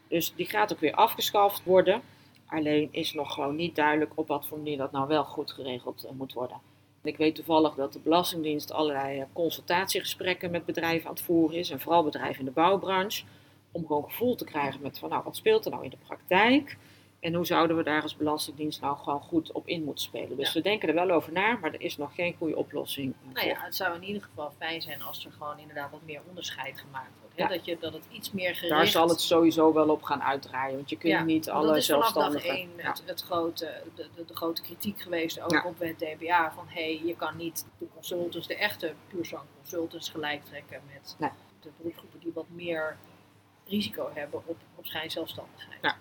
Dus 0.09 0.33
die 0.35 0.47
gaat 0.47 0.73
ook 0.73 0.81
weer 0.81 0.95
afgeschaft 0.95 1.65
worden. 1.65 2.03
Alleen 2.47 2.88
is 2.91 3.12
nog 3.12 3.35
gewoon 3.35 3.57
niet 3.57 3.77
duidelijk 3.77 4.12
op 4.15 4.29
wat 4.29 4.47
voor 4.47 4.59
manier 4.59 4.77
dat 4.77 4.93
nou 4.93 5.09
wel 5.09 5.25
goed 5.25 5.53
geregeld 5.53 6.05
eh, 6.05 6.11
moet 6.12 6.33
worden. 6.33 6.57
En 7.03 7.09
ik 7.09 7.17
weet 7.17 7.35
toevallig 7.35 7.75
dat 7.75 7.93
de 7.93 7.99
Belastingdienst 7.99 8.73
allerlei 8.73 9.21
eh, 9.21 9.27
consultatiegesprekken 9.33 10.50
met 10.50 10.65
bedrijven 10.65 11.09
aan 11.09 11.15
het 11.15 11.25
voeren 11.25 11.59
is. 11.59 11.71
En 11.71 11.81
vooral 11.81 12.05
bedrijven 12.05 12.38
in 12.38 12.45
de 12.45 12.50
bouwbranche. 12.50 13.25
Om 13.73 13.87
gewoon 13.87 14.05
gevoel 14.05 14.35
te 14.35 14.45
krijgen 14.45 14.81
met 14.83 14.99
van 14.99 15.09
nou 15.09 15.23
wat 15.25 15.37
speelt 15.37 15.65
er 15.65 15.71
nou 15.71 15.85
in 15.85 15.91
de 15.91 16.05
praktijk. 16.07 16.77
En 17.21 17.35
hoe 17.35 17.47
zouden 17.47 17.77
we 17.77 17.83
daar 17.83 18.03
als 18.03 18.17
Belastingdienst 18.17 18.81
nou 18.81 18.97
gewoon 18.97 19.21
goed 19.21 19.53
op 19.53 19.67
in 19.67 19.85
moeten 19.85 20.05
spelen. 20.05 20.37
Dus 20.37 20.47
Ja. 20.47 20.53
we 20.53 20.61
denken 20.61 20.89
er 20.89 20.95
wel 20.95 21.11
over 21.11 21.33
na, 21.33 21.57
maar 21.61 21.73
er 21.73 21.81
is 21.81 21.97
nog 21.97 22.15
geen 22.15 22.35
goede 22.39 22.57
oplossing. 22.57 23.15
eh, 23.29 23.35
Nou 23.35 23.47
ja, 23.47 23.61
het 23.65 23.77
zou 23.77 23.95
in 23.95 24.03
ieder 24.05 24.23
geval 24.23 24.53
fijn 24.59 24.83
zijn 24.83 25.03
als 25.03 25.25
er 25.25 25.33
gewoon 25.33 25.59
inderdaad 25.59 25.91
wat 25.91 26.03
meer 26.05 26.21
onderscheid 26.29 26.81
gemaakt 26.81 27.11
wordt. 27.21 27.37
Hè? 27.37 27.43
Ja. 27.43 27.49
Dat, 27.49 27.65
je, 27.65 27.77
dat 27.81 27.93
het 27.93 28.05
iets 28.11 28.33
meer 28.33 28.55
gericht... 28.55 28.69
Daar 28.77 28.87
zal 28.87 29.09
het 29.09 29.21
sowieso 29.21 29.73
wel 29.73 29.89
op 29.89 30.03
gaan 30.03 30.23
uitdraaien. 30.23 30.77
Want 30.77 30.91
je 30.91 30.97
kunt 30.99 31.13
Ja, 31.13 31.23
niet 31.23 31.51
alle 31.51 31.67
dat 31.67 31.77
is 31.77 31.87
vanaf 31.87 32.03
dag 32.03 32.13
zelfstandigen... 32.13 32.51
één 32.59 32.71
het, 32.77 33.03
het 33.07 33.21
grote, 33.23 33.83
de, 33.95 34.07
de, 34.15 34.25
de 34.25 34.37
grote 34.37 34.63
kritiek 34.63 35.01
geweest, 35.01 35.41
ook 35.41 35.65
op 35.65 35.79
wet 35.79 35.99
DBA, 35.99 36.53
van 36.53 36.65
hé, 36.69 36.83
hey, 36.95 37.01
je 37.07 37.17
kan 37.17 37.37
niet 37.37 37.67
de 37.79 37.87
consultants, 37.95 38.47
de 38.47 38.57
echte 38.57 38.95
puurzang 39.09 39.43
consultants 39.57 40.09
gelijk 40.09 40.45
trekken 40.45 40.81
met 40.93 41.15
Nee. 41.19 41.31
de 41.61 41.71
beroepsgroepen 41.77 42.21
die 42.21 42.33
wat 42.35 42.47
meer 42.49 42.97
risico 43.67 44.11
hebben 44.15 44.43
op, 44.47 44.57
op 44.75 44.87
schijnzelfstandigheid. 44.87 45.79
Ja. 45.83 45.97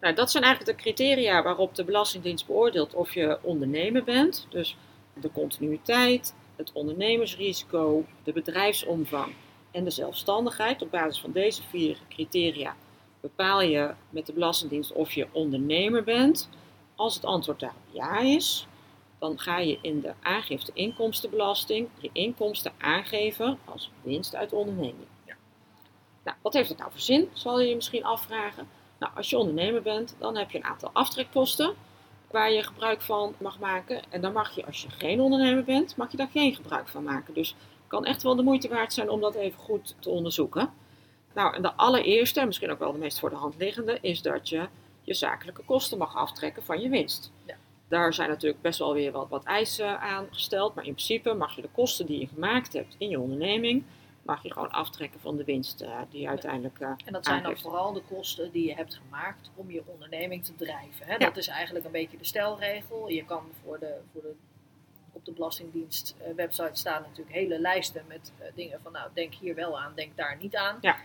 Nou, 0.00 0.14
dat 0.14 0.30
zijn 0.30 0.44
eigenlijk 0.44 0.76
de 0.76 0.82
criteria 0.82 1.42
waarop 1.42 1.74
de 1.74 1.84
Belastingdienst 1.84 2.46
beoordeelt 2.46 2.94
of 2.94 3.14
je 3.14 3.38
ondernemer 3.42 4.04
bent. 4.04 4.46
Dus 4.50 4.76
de 5.14 5.32
continuïteit, 5.32 6.34
het 6.56 6.72
ondernemersrisico, 6.72 8.04
de 8.24 8.32
bedrijfsomvang 8.32 9.34
en 9.70 9.84
de 9.84 9.90
zelfstandigheid. 9.90 10.82
Op 10.82 10.90
basis 10.90 11.20
van 11.20 11.32
deze 11.32 11.62
vier 11.62 11.98
criteria 12.08 12.76
bepaal 13.20 13.60
je 13.60 13.94
met 14.10 14.26
de 14.26 14.32
Belastingdienst 14.32 14.92
of 14.92 15.12
je 15.12 15.26
ondernemer 15.32 16.04
bent. 16.04 16.48
Als 16.94 17.14
het 17.14 17.24
antwoord 17.24 17.60
daarop 17.60 17.80
ja 17.90 18.18
is, 18.18 18.66
dan 19.18 19.38
ga 19.38 19.58
je 19.58 19.78
in 19.82 20.00
de 20.00 20.12
aangifte 20.22 20.70
inkomstenbelasting 20.74 21.88
je 21.98 22.10
inkomsten 22.12 22.72
aangeven 22.78 23.58
als 23.64 23.90
winst 24.02 24.34
uit 24.34 24.52
onderneming. 24.52 25.06
Ja. 25.24 25.36
Nou, 26.24 26.36
wat 26.42 26.52
heeft 26.52 26.68
dat 26.68 26.78
nou 26.78 26.90
voor 26.90 27.00
zin, 27.00 27.28
zal 27.32 27.60
je 27.60 27.68
je 27.68 27.74
misschien 27.74 28.04
afvragen. 28.04 28.68
Nou, 28.98 29.12
als 29.16 29.30
je 29.30 29.38
ondernemer 29.38 29.82
bent, 29.82 30.16
dan 30.18 30.36
heb 30.36 30.50
je 30.50 30.58
een 30.58 30.64
aantal 30.64 30.90
aftrekposten 30.92 31.74
waar 32.30 32.52
je 32.52 32.62
gebruik 32.62 33.02
van 33.02 33.34
mag 33.38 33.58
maken. 33.58 34.02
En 34.10 34.20
dan 34.20 34.32
mag 34.32 34.54
je, 34.54 34.66
als 34.66 34.82
je 34.82 34.90
geen 34.90 35.20
ondernemer 35.20 35.64
bent, 35.64 35.96
mag 35.96 36.10
je 36.10 36.16
daar 36.16 36.30
geen 36.32 36.54
gebruik 36.54 36.88
van 36.88 37.02
maken. 37.02 37.34
Dus 37.34 37.48
het 37.48 37.86
kan 37.86 38.04
echt 38.04 38.22
wel 38.22 38.36
de 38.36 38.42
moeite 38.42 38.68
waard 38.68 38.92
zijn 38.92 39.10
om 39.10 39.20
dat 39.20 39.34
even 39.34 39.58
goed 39.58 39.94
te 39.98 40.10
onderzoeken. 40.10 40.70
Nou, 41.34 41.54
en 41.54 41.62
de 41.62 41.72
allereerste, 41.72 42.40
en 42.40 42.46
misschien 42.46 42.70
ook 42.70 42.78
wel 42.78 42.92
de 42.92 42.98
meest 42.98 43.18
voor 43.18 43.30
de 43.30 43.36
hand 43.36 43.54
liggende, 43.58 43.98
is 44.00 44.22
dat 44.22 44.48
je 44.48 44.68
je 45.02 45.14
zakelijke 45.14 45.62
kosten 45.62 45.98
mag 45.98 46.16
aftrekken 46.16 46.62
van 46.62 46.80
je 46.80 46.88
winst. 46.88 47.32
Ja. 47.46 47.56
Daar 47.88 48.14
zijn 48.14 48.28
natuurlijk 48.28 48.62
best 48.62 48.78
wel 48.78 48.92
weer 48.92 49.12
wat, 49.12 49.28
wat 49.28 49.44
eisen 49.44 50.00
aan 50.00 50.26
gesteld, 50.30 50.74
maar 50.74 50.84
in 50.84 50.94
principe 50.94 51.34
mag 51.34 51.56
je 51.56 51.62
de 51.62 51.68
kosten 51.72 52.06
die 52.06 52.20
je 52.20 52.26
gemaakt 52.26 52.72
hebt 52.72 52.94
in 52.98 53.08
je 53.08 53.20
onderneming, 53.20 53.84
mag 54.26 54.42
je 54.42 54.52
gewoon 54.52 54.70
aftrekken 54.70 55.20
van 55.20 55.36
de 55.36 55.44
winst 55.44 55.80
eh, 55.80 55.98
die 56.10 56.20
je 56.20 56.28
uiteindelijk 56.28 56.78
eh 56.80 56.92
En 57.04 57.12
dat 57.12 57.24
zijn 57.24 57.42
dan 57.42 57.58
vooral 57.58 57.92
de 57.92 58.02
kosten 58.02 58.52
die 58.52 58.66
je 58.66 58.74
hebt 58.74 58.94
gemaakt 58.94 59.50
om 59.54 59.70
je 59.70 59.82
onderneming 59.86 60.44
te 60.44 60.54
drijven. 60.54 61.06
Hè? 61.06 61.12
Ja. 61.12 61.18
Dat 61.18 61.36
is 61.36 61.46
eigenlijk 61.46 61.84
een 61.84 61.92
beetje 61.92 62.18
de 62.18 62.24
stelregel. 62.24 63.08
Je 63.08 63.24
kan 63.24 63.44
voor 63.62 63.78
de, 63.78 64.00
voor 64.12 64.22
de, 64.22 64.34
op 65.12 65.24
de 65.24 65.32
Belastingdienst 65.32 66.14
eh, 66.18 66.34
website 66.34 66.70
staan 66.72 67.02
natuurlijk 67.02 67.36
hele 67.36 67.58
lijsten 67.60 68.04
met 68.08 68.32
dingen 68.54 68.80
van 68.82 68.92
nou 68.92 69.10
denk 69.14 69.34
hier 69.34 69.54
wel 69.54 69.80
aan, 69.80 69.92
denk 69.94 70.16
daar 70.16 70.36
niet 70.40 70.56
aan. 70.56 70.78
Ja. 70.80 70.96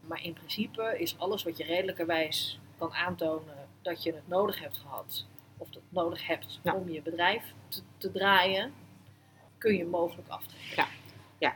Maar 0.00 0.24
in 0.24 0.32
principe 0.32 0.94
is 0.98 1.18
alles 1.18 1.42
wat 1.42 1.56
je 1.56 1.64
redelijkerwijs 1.64 2.60
kan 2.78 2.92
aantonen 2.92 3.68
dat 3.82 4.02
je 4.02 4.12
het 4.14 4.28
nodig 4.28 4.60
hebt 4.60 4.76
gehad, 4.78 5.26
of 5.56 5.68
dat 5.68 5.82
nodig 5.88 6.26
hebt 6.26 6.58
Ja. 6.62 6.74
om 6.74 6.88
je 6.88 7.02
bedrijf 7.02 7.42
te, 7.68 7.80
te 7.98 8.10
draaien, 8.10 8.72
kun 9.58 9.74
je 9.76 9.84
mogelijk 9.84 10.28
aftrekken. 10.28 10.76
Ja, 10.76 10.86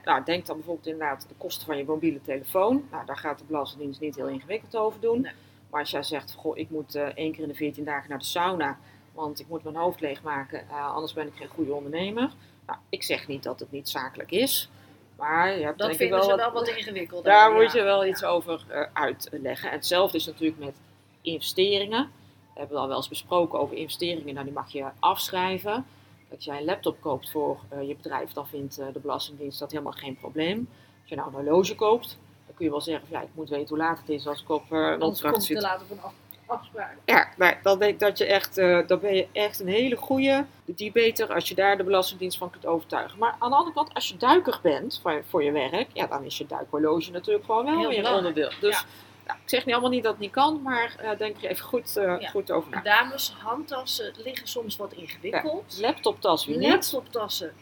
nou, 0.04 0.24
denk 0.24 0.46
dan 0.46 0.56
bijvoorbeeld 0.56 0.86
inderdaad 0.86 1.28
de 1.28 1.34
kosten 1.38 1.66
van 1.66 1.76
je 1.76 1.84
mobiele 1.84 2.20
telefoon. 2.22 2.88
Nou, 2.90 3.06
daar 3.06 3.16
gaat 3.18 3.38
de 3.38 3.44
Belastingdienst 3.44 4.00
niet 4.00 4.16
heel 4.16 4.28
ingewikkeld 4.28 4.76
over 4.76 5.00
doen. 5.00 5.20
Nee. 5.20 5.32
Maar 5.70 5.80
als 5.80 5.90
jij 5.90 6.02
zegt, 6.02 6.34
goh, 6.38 6.58
ik 6.58 6.70
moet 6.70 6.94
eh, 6.94 7.02
één 7.02 7.32
keer 7.32 7.42
in 7.42 7.48
de 7.48 7.54
14 7.54 7.84
dagen 7.84 8.08
naar 8.10 8.18
de 8.18 8.24
sauna, 8.24 8.78
want 9.12 9.40
ik 9.40 9.48
moet 9.48 9.62
mijn 9.62 9.76
hoofd 9.76 10.00
leegmaken, 10.00 10.68
eh, 10.68 10.94
anders 10.94 11.12
ben 11.12 11.26
ik 11.26 11.34
geen 11.34 11.48
goede 11.48 11.72
ondernemer. 11.72 12.30
Nou, 12.66 12.78
ik 12.88 13.02
zeg 13.02 13.26
niet 13.28 13.42
dat 13.42 13.60
het 13.60 13.72
niet 13.72 13.88
zakelijk 13.88 14.30
is, 14.30 14.70
maar 15.16 15.58
je 15.58 15.64
hebt 15.64 15.78
Dat 15.78 15.96
vinden 15.96 16.18
wel 16.18 16.28
ze 16.28 16.36
wel 16.36 16.52
wat 16.52 16.68
ingewikkelder. 16.68 17.32
daar 17.32 17.50
ja. 17.50 17.56
moet 17.60 17.72
je 17.72 17.82
wel 17.82 18.04
Ja. 18.04 18.10
iets 18.10 18.24
over 18.24 18.64
eh, 18.68 18.82
uitleggen. 18.92 19.68
En 19.68 19.74
hetzelfde 19.76 20.16
is 20.16 20.26
natuurlijk 20.26 20.58
met 20.58 20.74
investeringen. 21.20 22.10
We 22.54 22.58
hebben 22.60 22.78
al 22.78 22.88
wel 22.88 22.96
eens 22.96 23.08
besproken 23.08 23.58
over 23.58 23.76
investeringen. 23.76 24.34
Nou, 24.34 24.44
die 24.46 24.54
mag 24.54 24.72
je 24.72 24.84
afschrijven. 24.98 25.86
Als 26.34 26.44
jij 26.44 26.58
een 26.58 26.64
laptop 26.64 27.00
koopt 27.00 27.30
voor 27.30 27.60
eh, 27.68 27.88
je 27.88 27.96
bedrijf, 27.96 28.32
dan 28.32 28.46
vindt 28.46 28.78
eh, 28.78 28.86
de 28.92 28.98
Belastingdienst 28.98 29.58
dat 29.58 29.70
helemaal 29.70 29.92
geen 29.92 30.16
probleem. 30.16 30.68
Als 31.00 31.10
je 31.10 31.16
nou 31.16 31.28
een 31.28 31.34
horloge 31.34 31.74
koopt, 31.74 32.18
dan 32.46 32.54
kun 32.54 32.64
je 32.64 32.70
wel 32.70 32.80
zeggen: 32.80 33.08
van, 33.08 33.18
ja, 33.18 33.24
ik 33.24 33.30
moet 33.34 33.48
weten 33.48 33.68
hoe 33.68 33.78
laat 33.78 33.98
het 33.98 34.08
is 34.08 34.26
als 34.26 34.42
ik 34.42 34.48
op 34.48 34.72
eh, 34.72 34.78
een 34.78 35.02
opdracht 35.02 35.20
komt 35.20 35.34
het 35.34 35.42
zit. 35.44 35.56
er 35.56 35.62
later 35.62 35.86
vanaf. 35.86 36.12
afspraak. 36.46 36.96
Ja, 37.04 37.28
maar 37.36 37.60
dan 37.62 37.78
denk 37.78 37.92
ik 37.92 37.98
dat 37.98 38.18
je 38.18 38.26
echt, 38.26 38.54
dan 38.88 39.00
ben 39.00 39.14
je 39.14 39.26
echt 39.32 39.60
een 39.60 39.68
hele 39.68 39.96
goede. 39.96 40.44
Die 40.64 40.92
beter 40.92 41.34
als 41.34 41.48
je 41.48 41.54
daar 41.54 41.76
de 41.76 41.84
Belastingdienst 41.84 42.38
van 42.38 42.50
kunt 42.50 42.66
overtuigen. 42.66 43.18
Maar 43.18 43.36
aan 43.38 43.50
de 43.50 43.56
andere 43.56 43.74
kant, 43.74 43.94
als 43.94 44.08
je 44.08 44.16
duiker 44.16 44.58
bent 44.62 44.98
voor, 45.02 45.24
voor 45.28 45.42
je 45.44 45.52
werk, 45.52 45.88
ja, 45.92 46.06
dan 46.06 46.24
is 46.24 46.38
je 46.38 46.46
duikhorloge 46.46 47.10
natuurlijk 47.10 47.44
gewoon 47.44 47.64
wel 47.64 47.78
Heel 47.78 47.88
weer 47.88 48.06
een 48.06 48.14
onderdeel. 48.14 48.50
Dus 48.60 48.84
nou, 49.26 49.38
ik 49.42 49.48
zeg 49.48 49.64
niet 49.64 49.72
allemaal 49.74 49.90
niet 49.92 50.02
dat 50.02 50.12
het 50.12 50.20
niet 50.20 50.30
kan, 50.30 50.62
maar 50.62 50.94
eh, 50.98 51.18
denk 51.18 51.36
er 51.36 51.50
even 51.50 51.64
goed, 51.64 51.96
eh, 51.96 52.20
Ja. 52.20 52.28
goed 52.28 52.50
over 52.50 52.70
na. 52.70 52.80
Dames, 52.80 53.34
handtassen 53.42 54.12
liggen 54.16 54.48
soms 54.48 54.76
wat 54.76 54.92
ingewikkeld. 54.92 55.78
Laptoptas 55.80 56.46
weer 56.46 56.56
niet. 56.56 56.68
Laptoptassen 56.68 57.52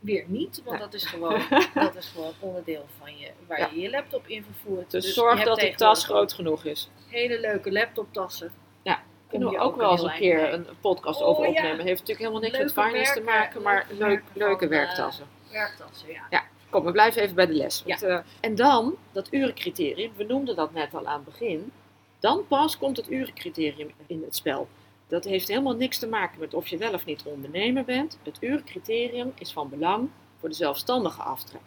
weer 0.00 0.24
niet, 0.26 0.62
want 0.64 0.78
Ja. 0.78 0.84
dat 0.84 0.94
is 0.94 1.04
gewoon, 1.04 1.42
dat 1.74 1.96
is 1.96 2.06
gewoon 2.06 2.32
onderdeel 2.38 2.86
van 2.98 3.16
je, 3.18 3.30
waar 3.46 3.74
je 3.74 3.80
je 3.80 3.90
laptop 3.90 4.26
in 4.26 4.44
vervoert. 4.44 4.90
Dus, 4.90 5.06
je 5.06 5.12
zorg 5.12 5.30
dat 5.34 5.58
tegenwoordig 5.58 5.76
tas 5.76 6.04
groot 6.04 6.32
genoeg 6.32 6.64
is. 6.64 6.88
Hele 7.08 7.40
leuke 7.40 7.72
laptoptassen. 7.72 8.52
Ja, 8.82 9.00
Kunnen 9.28 9.48
we 9.50 9.58
ook 9.58 9.76
wel 9.76 9.90
eens 9.90 10.02
een 10.02 10.10
keer 10.12 10.36
mee. 10.40 10.50
een 10.52 10.66
podcast 10.80 11.20
Oh, 11.20 11.28
over 11.28 11.42
ja. 11.44 11.48
opnemen. 11.50 11.84
Heeft 11.86 12.00
natuurlijk 12.00 12.18
helemaal 12.18 12.40
niks 12.40 12.58
met 12.58 12.72
finance 12.72 13.12
te 13.12 13.20
maken, 13.20 13.62
maar 13.62 13.86
leuke 13.88 14.04
leuk, 14.04 14.22
leuke 14.32 14.58
van, 14.58 14.68
werktassen. 14.68 15.26
Werktassen, 15.50 16.08
ja. 16.30 16.44
Kom, 16.70 16.84
we 16.84 16.92
blijven 16.92 17.22
even 17.22 17.34
bij 17.34 17.46
de 17.46 17.52
les. 17.52 17.82
Want, 17.86 18.02
eh, 18.02 18.18
en 18.40 18.54
dan, 18.54 18.96
dat 19.12 19.32
urencriterium, 19.32 20.12
we 20.16 20.24
noemden 20.24 20.56
dat 20.56 20.72
net 20.72 20.94
al 20.94 21.06
aan 21.06 21.14
het 21.14 21.24
begin. 21.24 21.72
Dan 22.18 22.46
pas 22.46 22.78
komt 22.78 22.96
het 22.96 23.10
urencriterium 23.10 23.90
in 24.06 24.22
het 24.22 24.36
spel. 24.36 24.68
Dat 25.06 25.24
heeft 25.24 25.48
helemaal 25.48 25.76
niks 25.76 25.98
te 25.98 26.06
maken 26.06 26.40
met 26.40 26.54
of 26.54 26.68
je 26.68 26.76
wel 26.76 26.92
of 26.92 27.04
niet 27.04 27.22
ondernemer 27.24 27.84
bent. 27.84 28.18
Het 28.22 28.36
urencriterium 28.40 29.32
is 29.38 29.52
van 29.52 29.68
belang 29.68 30.08
voor 30.38 30.48
de 30.48 30.54
zelfstandige 30.54 31.22
aftrek. 31.22 31.60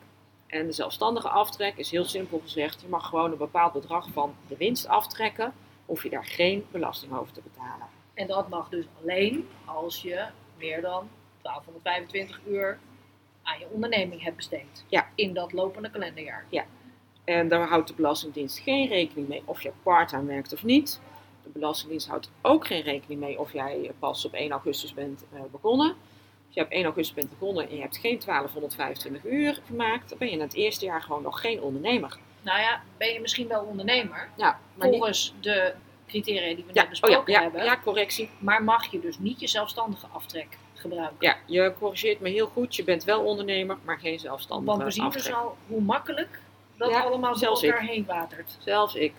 En 0.48 0.66
de 0.66 0.72
zelfstandige 0.72 1.30
aftrek 1.30 1.78
is 1.78 1.92
heel 1.92 2.06
simpel 2.06 2.40
gezegd: 2.40 2.82
je 2.82 2.88
mag 2.88 3.08
gewoon 3.08 3.32
een 3.32 3.38
bepaald 3.38 3.74
bedrag 3.74 4.08
van 4.14 4.36
de 4.48 4.58
winst 4.58 4.88
aftrekken, 4.88 5.54
hoef 5.86 6.04
je 6.04 6.10
daar 6.10 6.26
geen 6.26 6.66
belasting 6.72 7.14
over 7.14 7.34
te 7.34 7.42
betalen. 7.42 7.88
En 8.14 8.28
dat 8.28 8.50
mag 8.50 8.70
dus 8.70 8.86
alleen 9.02 9.48
als 9.66 10.02
je 10.02 10.26
meer 10.58 10.82
dan 10.82 11.10
1225 11.42 12.42
uur 12.48 12.80
aan 13.52 13.60
je 13.60 13.68
onderneming 13.72 14.24
hebt 14.24 14.36
besteed. 14.36 14.86
Ja. 14.88 15.10
In 15.16 15.34
dat 15.34 15.52
lopende 15.52 15.90
kalenderjaar. 15.92 16.46
En 17.24 17.48
daar 17.48 17.68
houdt 17.68 17.88
de 17.88 17.94
Belastingdienst 17.94 18.60
geen 18.60 18.88
rekening 18.88 19.28
mee 19.28 19.42
of 19.46 19.62
je 19.62 19.72
parttime 19.84 20.24
werkt 20.24 20.54
of 20.54 20.64
niet. 20.64 21.00
De 21.44 21.50
Belastingdienst 21.50 22.08
houdt 22.08 22.30
ook 22.42 22.68
geen 22.68 22.82
rekening 22.82 23.20
mee 23.20 23.40
of 23.40 23.54
jij 23.54 23.92
pas 24.00 24.26
op 24.26 24.34
1 24.34 24.52
augustus 24.52 24.94
bent 24.94 25.24
eh, 25.34 25.40
begonnen. 25.52 25.88
Als 26.46 26.56
je 26.56 26.62
op 26.62 26.70
1 26.70 26.84
augustus 26.84 27.16
bent 27.16 27.30
begonnen 27.30 27.70
en 27.70 27.76
je 27.76 27.82
hebt 27.82 27.98
geen 27.98 28.20
1225 28.26 29.26
uur 29.32 29.62
gemaakt, 29.68 30.10
dan 30.10 30.18
ben 30.18 30.28
je 30.28 30.34
in 30.34 30.42
het 30.42 30.54
eerste 30.54 30.86
jaar 30.86 31.02
gewoon 31.02 31.22
nog 31.22 31.42
geen 31.42 31.62
ondernemer. 31.62 32.18
Nou 32.42 32.60
ja, 32.60 32.82
ben 32.98 33.14
je 33.14 33.20
misschien 33.20 33.48
wel 33.48 33.64
ondernemer, 33.64 34.30
Ja, 34.38 34.60
maar 34.76 34.88
niet... 34.88 34.98
volgens 34.98 35.34
de 35.42 35.74
criteria 36.08 36.56
die 36.56 36.66
we 36.68 36.72
Ja, 36.74 36.74
net 36.74 36.84
oh 36.84 36.90
besproken 36.90 37.34
ja, 37.34 37.38
ja, 37.40 37.44
hebben. 37.44 37.64
ja, 37.64 37.80
correctie. 37.84 38.30
Maar 38.40 38.64
mag 38.64 38.92
je 38.92 39.00
dus 39.00 39.20
niet 39.20 39.40
je 39.40 39.48
zelfstandige 39.48 40.08
aftrek 40.12 40.58
gebruiken. 40.82 41.18
Ja, 41.20 41.38
je 41.46 41.74
corrigeert 41.80 42.20
me 42.20 42.30
heel 42.30 42.48
goed. 42.48 42.76
Je 42.76 42.84
bent 42.84 43.04
wel 43.04 43.22
ondernemer, 43.24 43.78
maar 43.84 43.98
geen 44.00 44.20
zelfstandige 44.20 44.72
Want 44.72 44.84
we 44.84 44.92
zien 44.92 45.10
dus 45.10 45.34
al 45.34 45.56
hoe 45.68 45.82
makkelijk 45.82 46.40
dat 46.78 46.90
Ja, 46.90 47.02
allemaal 47.02 47.30
door 47.30 47.40
zelfs 47.40 47.64
elkaar 47.64 47.84
heen 47.84 48.06
watert. 48.06 48.58
Zelfs 48.60 48.96
ik. 48.96 49.14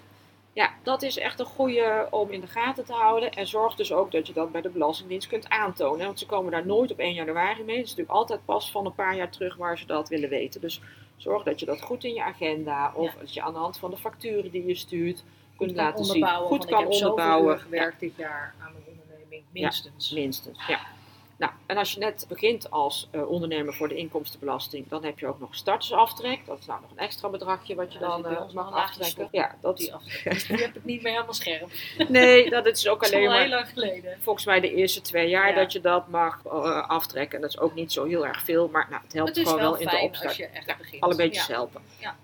Ja, 0.54 0.70
dat 0.82 1.02
is 1.02 1.18
echt 1.18 1.40
een 1.40 1.46
goede 1.46 2.06
om 2.10 2.30
in 2.30 2.40
de 2.40 2.46
gaten 2.46 2.84
te 2.84 2.92
houden. 2.92 3.32
En 3.32 3.46
zorg 3.46 3.74
dus 3.74 3.92
ook 3.92 4.10
dat 4.12 4.26
je 4.26 4.32
dat 4.32 4.52
bij 4.52 4.60
de 4.60 4.68
Belastingdienst 4.68 5.28
kunt 5.28 5.48
aantonen. 5.48 6.06
Want 6.06 6.18
ze 6.18 6.26
komen 6.26 6.52
daar 6.52 6.66
nooit 6.66 6.90
op 6.92 6.98
1 6.98 7.14
januari 7.14 7.62
mee. 7.62 7.76
Het 7.76 7.84
is 7.84 7.90
natuurlijk 7.90 8.16
altijd 8.18 8.44
pas 8.44 8.70
van 8.70 8.86
een 8.86 8.94
paar 8.94 9.16
jaar 9.16 9.30
terug 9.30 9.56
waar 9.56 9.78
ze 9.78 9.86
dat 9.86 10.08
willen 10.08 10.28
weten. 10.28 10.60
Dus 10.60 10.80
zorg 11.16 11.42
dat 11.42 11.60
je 11.60 11.66
dat 11.66 11.82
goed 11.82 12.04
in 12.04 12.14
je 12.14 12.22
agenda 12.22 12.92
of 12.94 13.12
Ja. 13.12 13.18
dat 13.20 13.34
je 13.34 13.42
aan 13.42 13.52
de 13.52 13.58
hand 13.58 13.78
van 13.78 13.90
de 13.90 13.96
facturen 13.96 14.50
die 14.50 14.66
je 14.66 14.74
stuurt 14.74 15.24
kunt 15.56 15.70
Goed 15.70 15.72
kan 15.74 15.84
laten 15.86 16.04
zien. 16.04 16.14
onderbouwen, 16.14 16.48
Goed 16.48 16.64
kan 16.66 16.78
ik 16.78 16.84
heb 16.84 16.92
zoveel 16.92 17.10
onderbouwen. 17.10 17.58
gewerkt 17.60 18.00
dit 18.00 18.16
jaar 18.16 18.54
aan 18.58 18.72
mijn 18.72 18.84
onderneming, 19.00 19.44
minstens. 19.50 20.08
Ja, 20.08 20.14
minstens. 20.14 20.66
Ja. 20.66 20.80
Nou, 21.36 21.52
en 21.66 21.76
als 21.76 21.92
je 21.92 21.98
net 21.98 22.24
begint 22.28 22.70
als 22.70 23.08
eh, 23.10 23.28
ondernemer 23.30 23.74
voor 23.74 23.88
de 23.88 23.94
inkomstenbelasting, 23.94 24.88
dan 24.88 25.04
heb 25.04 25.18
je 25.18 25.26
ook 25.26 25.38
nog 25.40 25.54
startersaftrek. 25.54 26.46
Dat 26.46 26.58
is 26.58 26.66
nou 26.66 26.80
nog 26.80 26.90
een 26.90 26.98
extra 26.98 27.28
bedragje 27.28 27.74
wat 27.74 27.92
je 27.92 27.98
Ja, 27.98 28.06
dan 28.06 28.26
eh, 28.26 28.52
mag 28.52 28.72
aftrekken. 28.72 29.28
Ja, 29.30 29.54
dat 29.60 29.76
Die, 29.76 29.92
die 30.24 30.56
heb 30.56 30.76
ik 30.76 30.84
niet 30.84 31.02
meer 31.02 31.12
helemaal 31.12 31.32
scherp. 31.34 31.70
Nee, 32.08 32.50
dat 32.50 32.66
is 32.66 32.88
ook 32.88 33.02
alleen 33.06 33.14
al 33.14 33.20
heel 33.20 33.30
maar 33.30 33.48
lang 33.48 33.68
geleden. 33.68 34.16
volgens 34.20 34.44
mij 34.44 34.60
de 34.60 34.74
eerste 34.74 35.00
twee 35.00 35.28
jaar 35.28 35.48
Ja. 35.48 35.54
dat 35.54 35.72
je 35.72 35.80
dat 35.80 36.08
mag 36.08 36.40
eh, 36.44 36.88
aftrekken. 36.88 37.34
En 37.36 37.40
dat 37.42 37.50
is 37.50 37.58
ook 37.58 37.74
niet 37.74 37.92
zo 37.92 38.04
heel 38.04 38.26
erg 38.26 38.42
veel, 38.44 38.68
maar 38.68 38.86
nou, 38.90 39.02
het 39.02 39.12
helpt 39.12 39.36
Het 39.36 39.46
gewoon 39.48 39.60
wel 39.62 39.76
in 39.76 39.86
de 39.88 39.96
opstart. 39.98 40.28
als 40.28 40.36
je 40.36 40.46
echt 40.46 40.66
Ja, 40.66 40.76
begint. 40.76 41.02
Alle 41.02 41.16
beetjes 41.16 41.46
Ja. 41.46 41.52
helpen. 41.54 41.82
Ja. 41.98 42.16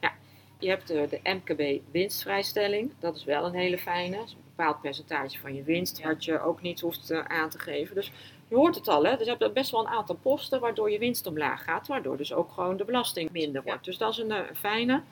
Je 0.60 0.68
hebt 0.68 0.88
de, 0.88 1.06
de 1.10 1.20
MKB 1.22 1.80
winstvrijstelling. 1.92 2.92
Dat 2.98 3.16
is 3.16 3.24
wel 3.24 3.44
een 3.44 3.54
hele 3.54 3.78
fijne. 3.78 4.16
Dat 4.16 4.26
is 4.26 4.32
een 4.32 4.38
bepaald 4.56 4.80
percentage 4.80 5.38
van 5.38 5.54
je 5.54 5.62
winst, 5.62 6.02
wat 6.02 6.24
je 6.24 6.40
ook 6.40 6.60
niet 6.62 6.80
hoeft 6.80 7.12
aan 7.12 7.48
te 7.50 7.58
geven. 7.58 7.94
Dus 7.94 8.12
je 8.48 8.56
hoort 8.56 8.74
het 8.74 8.88
al, 8.88 9.04
hè? 9.04 9.16
Dus 9.16 9.26
je 9.26 9.36
hebt 9.38 9.52
best 9.52 9.70
wel 9.70 9.80
een 9.80 9.92
aantal 9.92 10.16
posten 10.16 10.60
waardoor 10.60 10.90
je 10.90 10.98
winst 10.98 11.26
omlaag 11.26 11.64
gaat, 11.64 11.86
waardoor 11.86 12.16
dus 12.16 12.32
ook 12.32 12.52
gewoon 12.52 12.76
de 12.76 12.84
belasting 12.84 13.30
minder 13.30 13.62
wordt. 13.62 13.84
Dus 13.84 13.98
dat 13.98 14.12
is 14.12 14.18
een 14.18 14.30
eh, 14.30 14.54
fijne. 14.54 15.02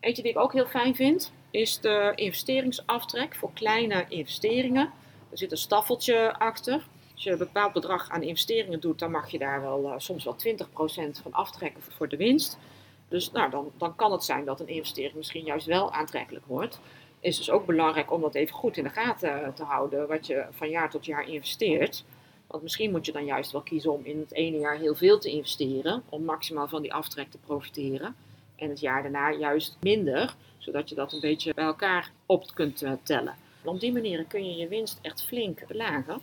Eentje 0.00 0.22
die 0.22 0.32
ik 0.32 0.38
ook 0.38 0.52
heel 0.52 0.66
fijn 0.66 0.94
vind, 0.94 1.32
is 1.50 1.80
de 1.80 2.12
investeringsaftrek 2.14 3.34
voor 3.34 3.50
kleine 3.52 4.04
investeringen. 4.08 4.90
Er 5.30 5.38
zit 5.38 5.50
een 5.50 5.56
staffeltje 5.56 6.38
achter. 6.38 6.86
Als 7.14 7.24
je 7.24 7.30
een 7.30 7.38
bepaald 7.38 7.72
bedrag 7.72 8.10
aan 8.10 8.22
investeringen 8.22 8.80
doet, 8.80 8.98
dan 8.98 9.10
mag 9.10 9.30
je 9.30 9.38
daar 9.38 9.60
wel 9.60 9.90
eh, 9.90 9.94
soms 9.96 10.24
wel 10.24 10.36
20% 10.36 11.22
van 11.22 11.32
aftrekken 11.32 11.82
voor 11.82 12.08
de 12.08 12.16
winst. 12.16 12.58
Dus 13.08 13.32
nou, 13.32 13.50
dan, 13.50 13.72
dan 13.76 13.96
kan 13.96 14.12
het 14.12 14.24
zijn 14.24 14.44
dat 14.44 14.60
een 14.60 14.68
investering 14.68 15.14
misschien 15.14 15.44
juist 15.44 15.66
wel 15.66 15.92
aantrekkelijk 15.92 16.46
wordt. 16.46 16.80
Is 17.20 17.36
dus 17.36 17.50
ook 17.50 17.66
belangrijk 17.66 18.12
om 18.12 18.20
dat 18.20 18.34
even 18.34 18.54
goed 18.54 18.76
in 18.76 18.84
de 18.84 18.90
gaten 18.90 19.44
eh, 19.44 19.52
te 19.52 19.62
houden, 19.62 20.08
wat 20.08 20.26
je 20.26 20.46
van 20.50 20.70
jaar 20.70 20.90
tot 20.90 21.04
jaar 21.04 21.28
investeert. 21.28 22.04
Want 22.56 22.68
misschien 22.68 22.90
moet 22.90 23.06
je 23.06 23.12
dan 23.12 23.24
juist 23.24 23.52
wel 23.52 23.60
kiezen 23.60 23.92
om 23.92 24.04
in 24.04 24.18
het 24.18 24.32
ene 24.32 24.58
jaar 24.58 24.76
heel 24.78 24.94
veel 24.94 25.18
te 25.18 25.30
investeren, 25.30 26.02
om 26.08 26.24
maximaal 26.24 26.68
van 26.68 26.82
die 26.82 26.94
aftrek 26.94 27.30
te 27.30 27.38
profiteren. 27.38 28.16
En 28.56 28.68
het 28.68 28.80
jaar 28.80 29.02
daarna 29.02 29.30
juist 29.32 29.76
minder, 29.80 30.34
zodat 30.58 30.88
je 30.88 30.94
dat 30.94 31.12
een 31.12 31.20
beetje 31.20 31.54
bij 31.54 31.64
elkaar 31.64 32.10
op 32.26 32.50
kunt 32.54 32.82
eh, 32.82 32.92
tellen. 33.02 33.34
Op 33.64 33.80
die 33.80 33.92
manier 33.92 34.24
kun 34.24 34.46
je 34.46 34.56
je 34.56 34.68
winst 34.68 34.98
echt 35.02 35.24
flink 35.24 35.66
belagen. 35.66 36.20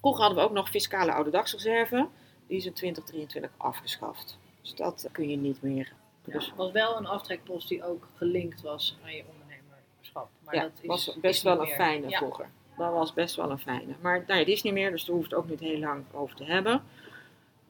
Vroeger 0.00 0.22
hadden 0.22 0.42
we 0.42 0.48
ook 0.48 0.54
nog 0.54 0.68
fiscale 0.68 1.12
ouderdagsreserve. 1.12 2.08
Die 2.46 2.56
is 2.56 2.66
in 2.66 2.72
2023 2.72 3.50
afgeschaft. 3.56 4.38
Dus 4.60 4.74
dat 4.74 5.08
kun 5.12 5.28
je 5.28 5.36
niet 5.36 5.62
meer. 5.62 5.92
Ja, 6.24 6.32
Dus 6.32 6.46
het 6.46 6.56
was 6.56 6.72
wel 6.72 6.96
een 6.96 7.06
aftrekpost 7.06 7.68
die 7.68 7.84
ook 7.84 8.08
gelinkt 8.14 8.60
was 8.60 8.96
aan 9.04 9.14
je 9.14 9.24
ondernemerschap. 9.32 10.28
Maar 10.44 10.54
ja, 10.54 10.62
dat 10.62 10.72
is, 10.80 10.86
was 10.86 11.16
best 11.20 11.42
wel 11.42 11.60
een 11.60 11.68
fijne 11.68 12.08
Ja. 12.08 12.18
vroeger. 12.18 12.48
Dat 12.82 12.92
was 12.92 13.12
best 13.12 13.36
wel 13.36 13.50
een 13.50 13.58
fijne. 13.58 13.94
Maar 14.00 14.24
nou 14.26 14.38
ja, 14.38 14.44
die 14.44 14.54
is 14.54 14.62
niet 14.62 14.72
meer, 14.72 14.90
dus 14.90 15.04
daar 15.04 15.16
hoeft 15.16 15.30
het 15.30 15.38
ook 15.38 15.48
niet 15.48 15.60
heel 15.60 15.78
lang 15.78 16.04
over 16.12 16.36
te 16.36 16.44
hebben. 16.44 16.82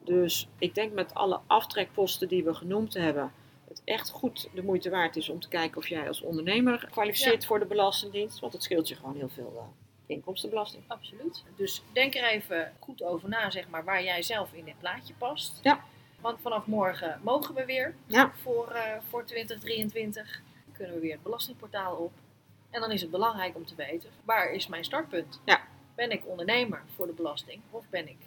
Dus 0.03 0.47
ik 0.57 0.75
denk 0.75 0.93
met 0.93 1.13
alle 1.13 1.39
aftrekposten 1.47 2.27
die 2.27 2.43
we 2.43 2.53
genoemd 2.53 2.93
hebben, 2.93 3.31
het 3.67 3.81
echt 3.85 4.09
goed 4.09 4.49
de 4.53 4.63
moeite 4.63 4.89
waard 4.89 5.15
is 5.15 5.29
om 5.29 5.39
te 5.39 5.47
kijken 5.47 5.77
of 5.77 5.87
jij 5.87 6.07
als 6.07 6.21
ondernemer 6.21 6.87
kwalificeert 6.91 7.45
voor 7.45 7.59
de 7.59 7.65
Belastingdienst. 7.65 8.39
Want 8.39 8.53
het 8.53 8.63
scheelt 8.63 8.87
je 8.87 8.95
gewoon 8.95 9.15
heel 9.15 9.29
veel 9.29 9.53
eh, 9.57 10.15
inkomstenbelasting. 10.15 10.83
Absoluut. 10.87 11.43
Dus 11.55 11.83
denk 11.91 12.15
er 12.15 12.23
even 12.23 12.73
goed 12.79 13.03
over 13.03 13.29
na, 13.29 13.49
zeg 13.49 13.69
maar, 13.69 13.83
waar 13.83 14.03
jij 14.03 14.21
zelf 14.21 14.53
in 14.53 14.65
dit 14.65 14.79
plaatje 14.79 15.13
past. 15.17 15.59
Ja. 15.63 15.83
Want 16.21 16.39
vanaf 16.41 16.65
morgen 16.65 17.19
mogen 17.23 17.55
we 17.55 17.65
weer 17.65 17.95
Ja. 18.05 18.31
voor, 18.41 18.67
eh, 18.67 18.97
voor 19.09 19.25
2023. 19.25 20.41
Kunnen 20.71 20.93
we 20.93 20.99
weer 21.01 21.11
het 21.13 21.23
belastingportaal 21.23 21.95
op. 21.95 22.11
En 22.73 22.81
dan 22.81 22.91
is 22.91 23.01
het 23.01 23.11
belangrijk 23.11 23.55
om 23.55 23.65
te 23.65 23.75
weten, 23.75 24.09
waar 24.25 24.51
is 24.51 24.67
mijn 24.67 24.83
startpunt? 24.83 25.39
Ja. 25.45 25.61
Ben 25.95 26.11
ik 26.11 26.21
ondernemer 26.27 26.81
voor 26.95 27.07
de 27.07 27.13
belasting 27.13 27.61
of 27.69 27.83
ben 27.89 28.07
ik 28.07 28.17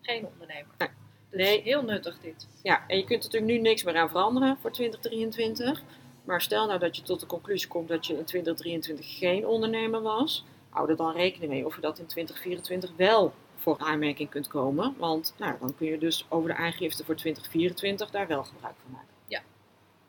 geen 0.00 0.26
ondernemer? 0.26 0.74
Nee. 0.78 0.88
Dus 1.30 1.40
Nee. 1.40 1.62
heel 1.62 1.82
nuttig 1.82 2.18
dit. 2.20 2.48
Ja, 2.62 2.84
en 2.88 2.96
je 2.96 3.04
kunt 3.04 3.22
natuurlijk 3.22 3.52
nu 3.52 3.58
niks 3.58 3.82
meer 3.84 3.96
aan 3.96 4.08
veranderen 4.08 4.56
voor 4.60 4.72
2023. 4.72 5.82
Maar 6.24 6.40
stel 6.40 6.66
nou 6.66 6.78
dat 6.78 6.96
je 6.96 7.02
tot 7.02 7.20
de 7.20 7.26
conclusie 7.26 7.68
komt 7.68 7.88
dat 7.88 8.06
je 8.06 8.18
in 8.18 8.24
2023 8.24 9.18
geen 9.18 9.46
ondernemer 9.46 10.02
was. 10.02 10.44
Hou 10.68 10.90
er 10.90 10.96
dan 10.96 11.12
rekening 11.12 11.52
mee 11.52 11.66
of 11.66 11.74
je 11.74 11.80
dat 11.80 11.98
in 11.98 12.06
2024 12.06 12.92
wel 12.96 13.32
voor 13.56 13.78
aanmerking 13.78 14.30
kunt 14.30 14.48
komen. 14.48 14.94
Want 14.98 15.34
nou, 15.38 15.58
dan 15.60 15.74
kun 15.76 15.86
je 15.86 15.98
dus 15.98 16.26
over 16.28 16.48
de 16.48 16.56
aangifte 16.56 17.04
voor 17.04 17.16
2024 17.16 18.10
daar 18.10 18.26
wel 18.26 18.44
gebruik 18.44 18.74
van 18.82 18.90
maken. 18.90 19.12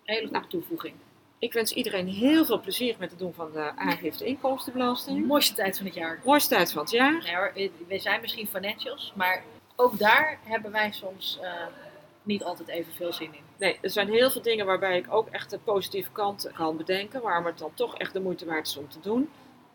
Hele 0.04 0.20
goede 0.20 0.34
Nou. 0.38 0.48
toevoeging. 0.50 0.96
Ik 1.40 1.54
wens 1.54 1.74
iedereen 1.74 2.08
heel 2.08 2.46
veel 2.46 2.60
plezier 2.60 2.96
met 3.00 3.10
het 3.10 3.20
doen 3.20 3.34
van 3.34 3.52
de 3.52 3.72
aangifte 3.76 4.26
inkomstenbelasting. 4.26 5.26
Mooiste 5.28 5.54
tijd 5.54 5.78
van 5.78 5.86
het 5.86 5.96
jaar. 5.96 6.20
Mooiste 6.26 6.56
tijd 6.56 6.72
van 6.72 6.82
het 6.82 6.92
jaar. 6.92 7.24
Nee 7.24 7.36
hoor, 7.36 7.52
eh, 7.56 7.70
we 7.88 8.00
zijn 8.00 8.22
misschien 8.22 8.48
financials, 8.48 9.14
maar 9.16 9.44
ook 9.76 9.98
daar 10.00 10.40
hebben 10.44 10.72
wij 10.72 10.92
soms 10.92 11.40
eh, 11.42 11.52
niet 12.24 12.44
altijd 12.44 12.68
even 12.68 12.94
veel 12.94 13.14
zin 13.14 13.34
in. 13.34 13.40
Nee, 13.58 13.78
er 13.82 13.90
zijn 13.90 14.10
heel 14.10 14.32
veel 14.32 14.42
dingen 14.42 14.66
waarbij 14.66 14.98
ik 14.98 15.14
ook 15.14 15.28
echt 15.30 15.50
de 15.50 15.60
positieve 15.60 16.10
kant 16.12 16.50
kan 16.54 16.78
bedenken. 16.78 17.22
Waarom 17.22 17.46
het 17.46 17.58
dan 17.58 17.72
toch 17.74 17.98
echt 17.98 18.14
de 18.14 18.22
moeite 18.22 18.46
waard 18.46 18.68
is 18.68 18.78
om 18.78 18.90
te 18.90 19.00
doen. 19.00 19.30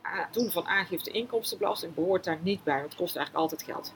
A- 0.06 0.28
doen 0.32 0.50
van 0.50 0.66
aangifte 0.66 1.10
inkomstenbelasting 1.10 1.94
behoort 1.94 2.24
daar 2.24 2.38
niet 2.42 2.64
bij. 2.64 2.74
Want 2.78 2.86
het 2.92 3.00
kost 3.00 3.16
eigenlijk 3.16 3.44
altijd 3.50 3.62
geld. 3.70 3.94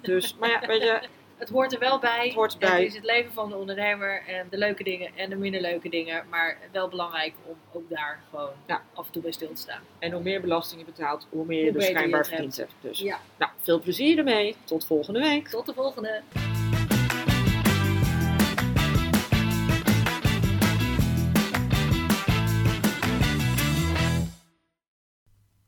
Dus, 0.00 0.36
maar 0.36 0.48
ja, 0.50 0.66
weet 0.66 0.82
je, 0.82 1.08
het 1.38 1.48
hoort 1.48 1.72
er 1.72 1.78
wel 1.78 1.98
bij. 1.98 2.24
Het 2.24 2.34
hoort 2.34 2.52
erbij. 2.52 2.78
Het 2.78 2.88
is 2.88 2.94
het 2.94 3.04
leven 3.04 3.32
van 3.32 3.48
de 3.48 3.56
ondernemer 3.56 4.22
en 4.26 4.46
de 4.50 4.58
leuke 4.58 4.84
dingen 4.84 5.10
en 5.16 5.30
de 5.30 5.36
minder 5.36 5.60
leuke 5.60 5.88
dingen. 5.88 6.24
Maar 6.30 6.58
wel 6.72 6.88
belangrijk 6.88 7.34
om 7.44 7.56
ook 7.72 7.88
daar 7.88 8.22
gewoon 8.30 8.50
Ja. 8.66 8.82
af 8.94 9.06
en 9.06 9.12
toe 9.12 9.22
bij 9.22 9.32
stil 9.32 9.52
te 9.52 9.60
staan. 9.60 9.82
En 9.98 10.12
hoe 10.12 10.22
meer 10.22 10.40
belasting 10.40 10.80
je 10.80 10.86
betaalt, 10.86 11.26
hoe 11.30 11.44
meer 11.46 11.64
je 11.64 11.70
Hoe 11.70 11.80
er 11.80 11.86
je 11.88 11.94
schijnbaar 11.94 12.26
verdiend 12.26 12.56
hebt. 12.56 12.72
Dus 12.80 12.98
Ja, 13.00 13.18
nou, 13.38 13.50
veel 13.60 13.80
plezier 13.80 14.18
ermee. 14.18 14.56
Tot 14.64 14.86
volgende 14.86 15.20
week. 15.20 15.48
tot 15.48 15.66
de 15.66 15.74
volgende. 15.74 16.22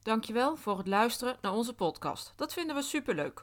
Dankjewel 0.03 0.57
voor 0.57 0.79
het 0.79 0.87
luisteren 0.87 1.37
naar 1.41 1.53
onze 1.53 1.75
podcast. 1.75 2.33
Dat 2.37 2.53
vinden 2.53 2.77
we 2.77 2.83
superleuk. 2.83 3.43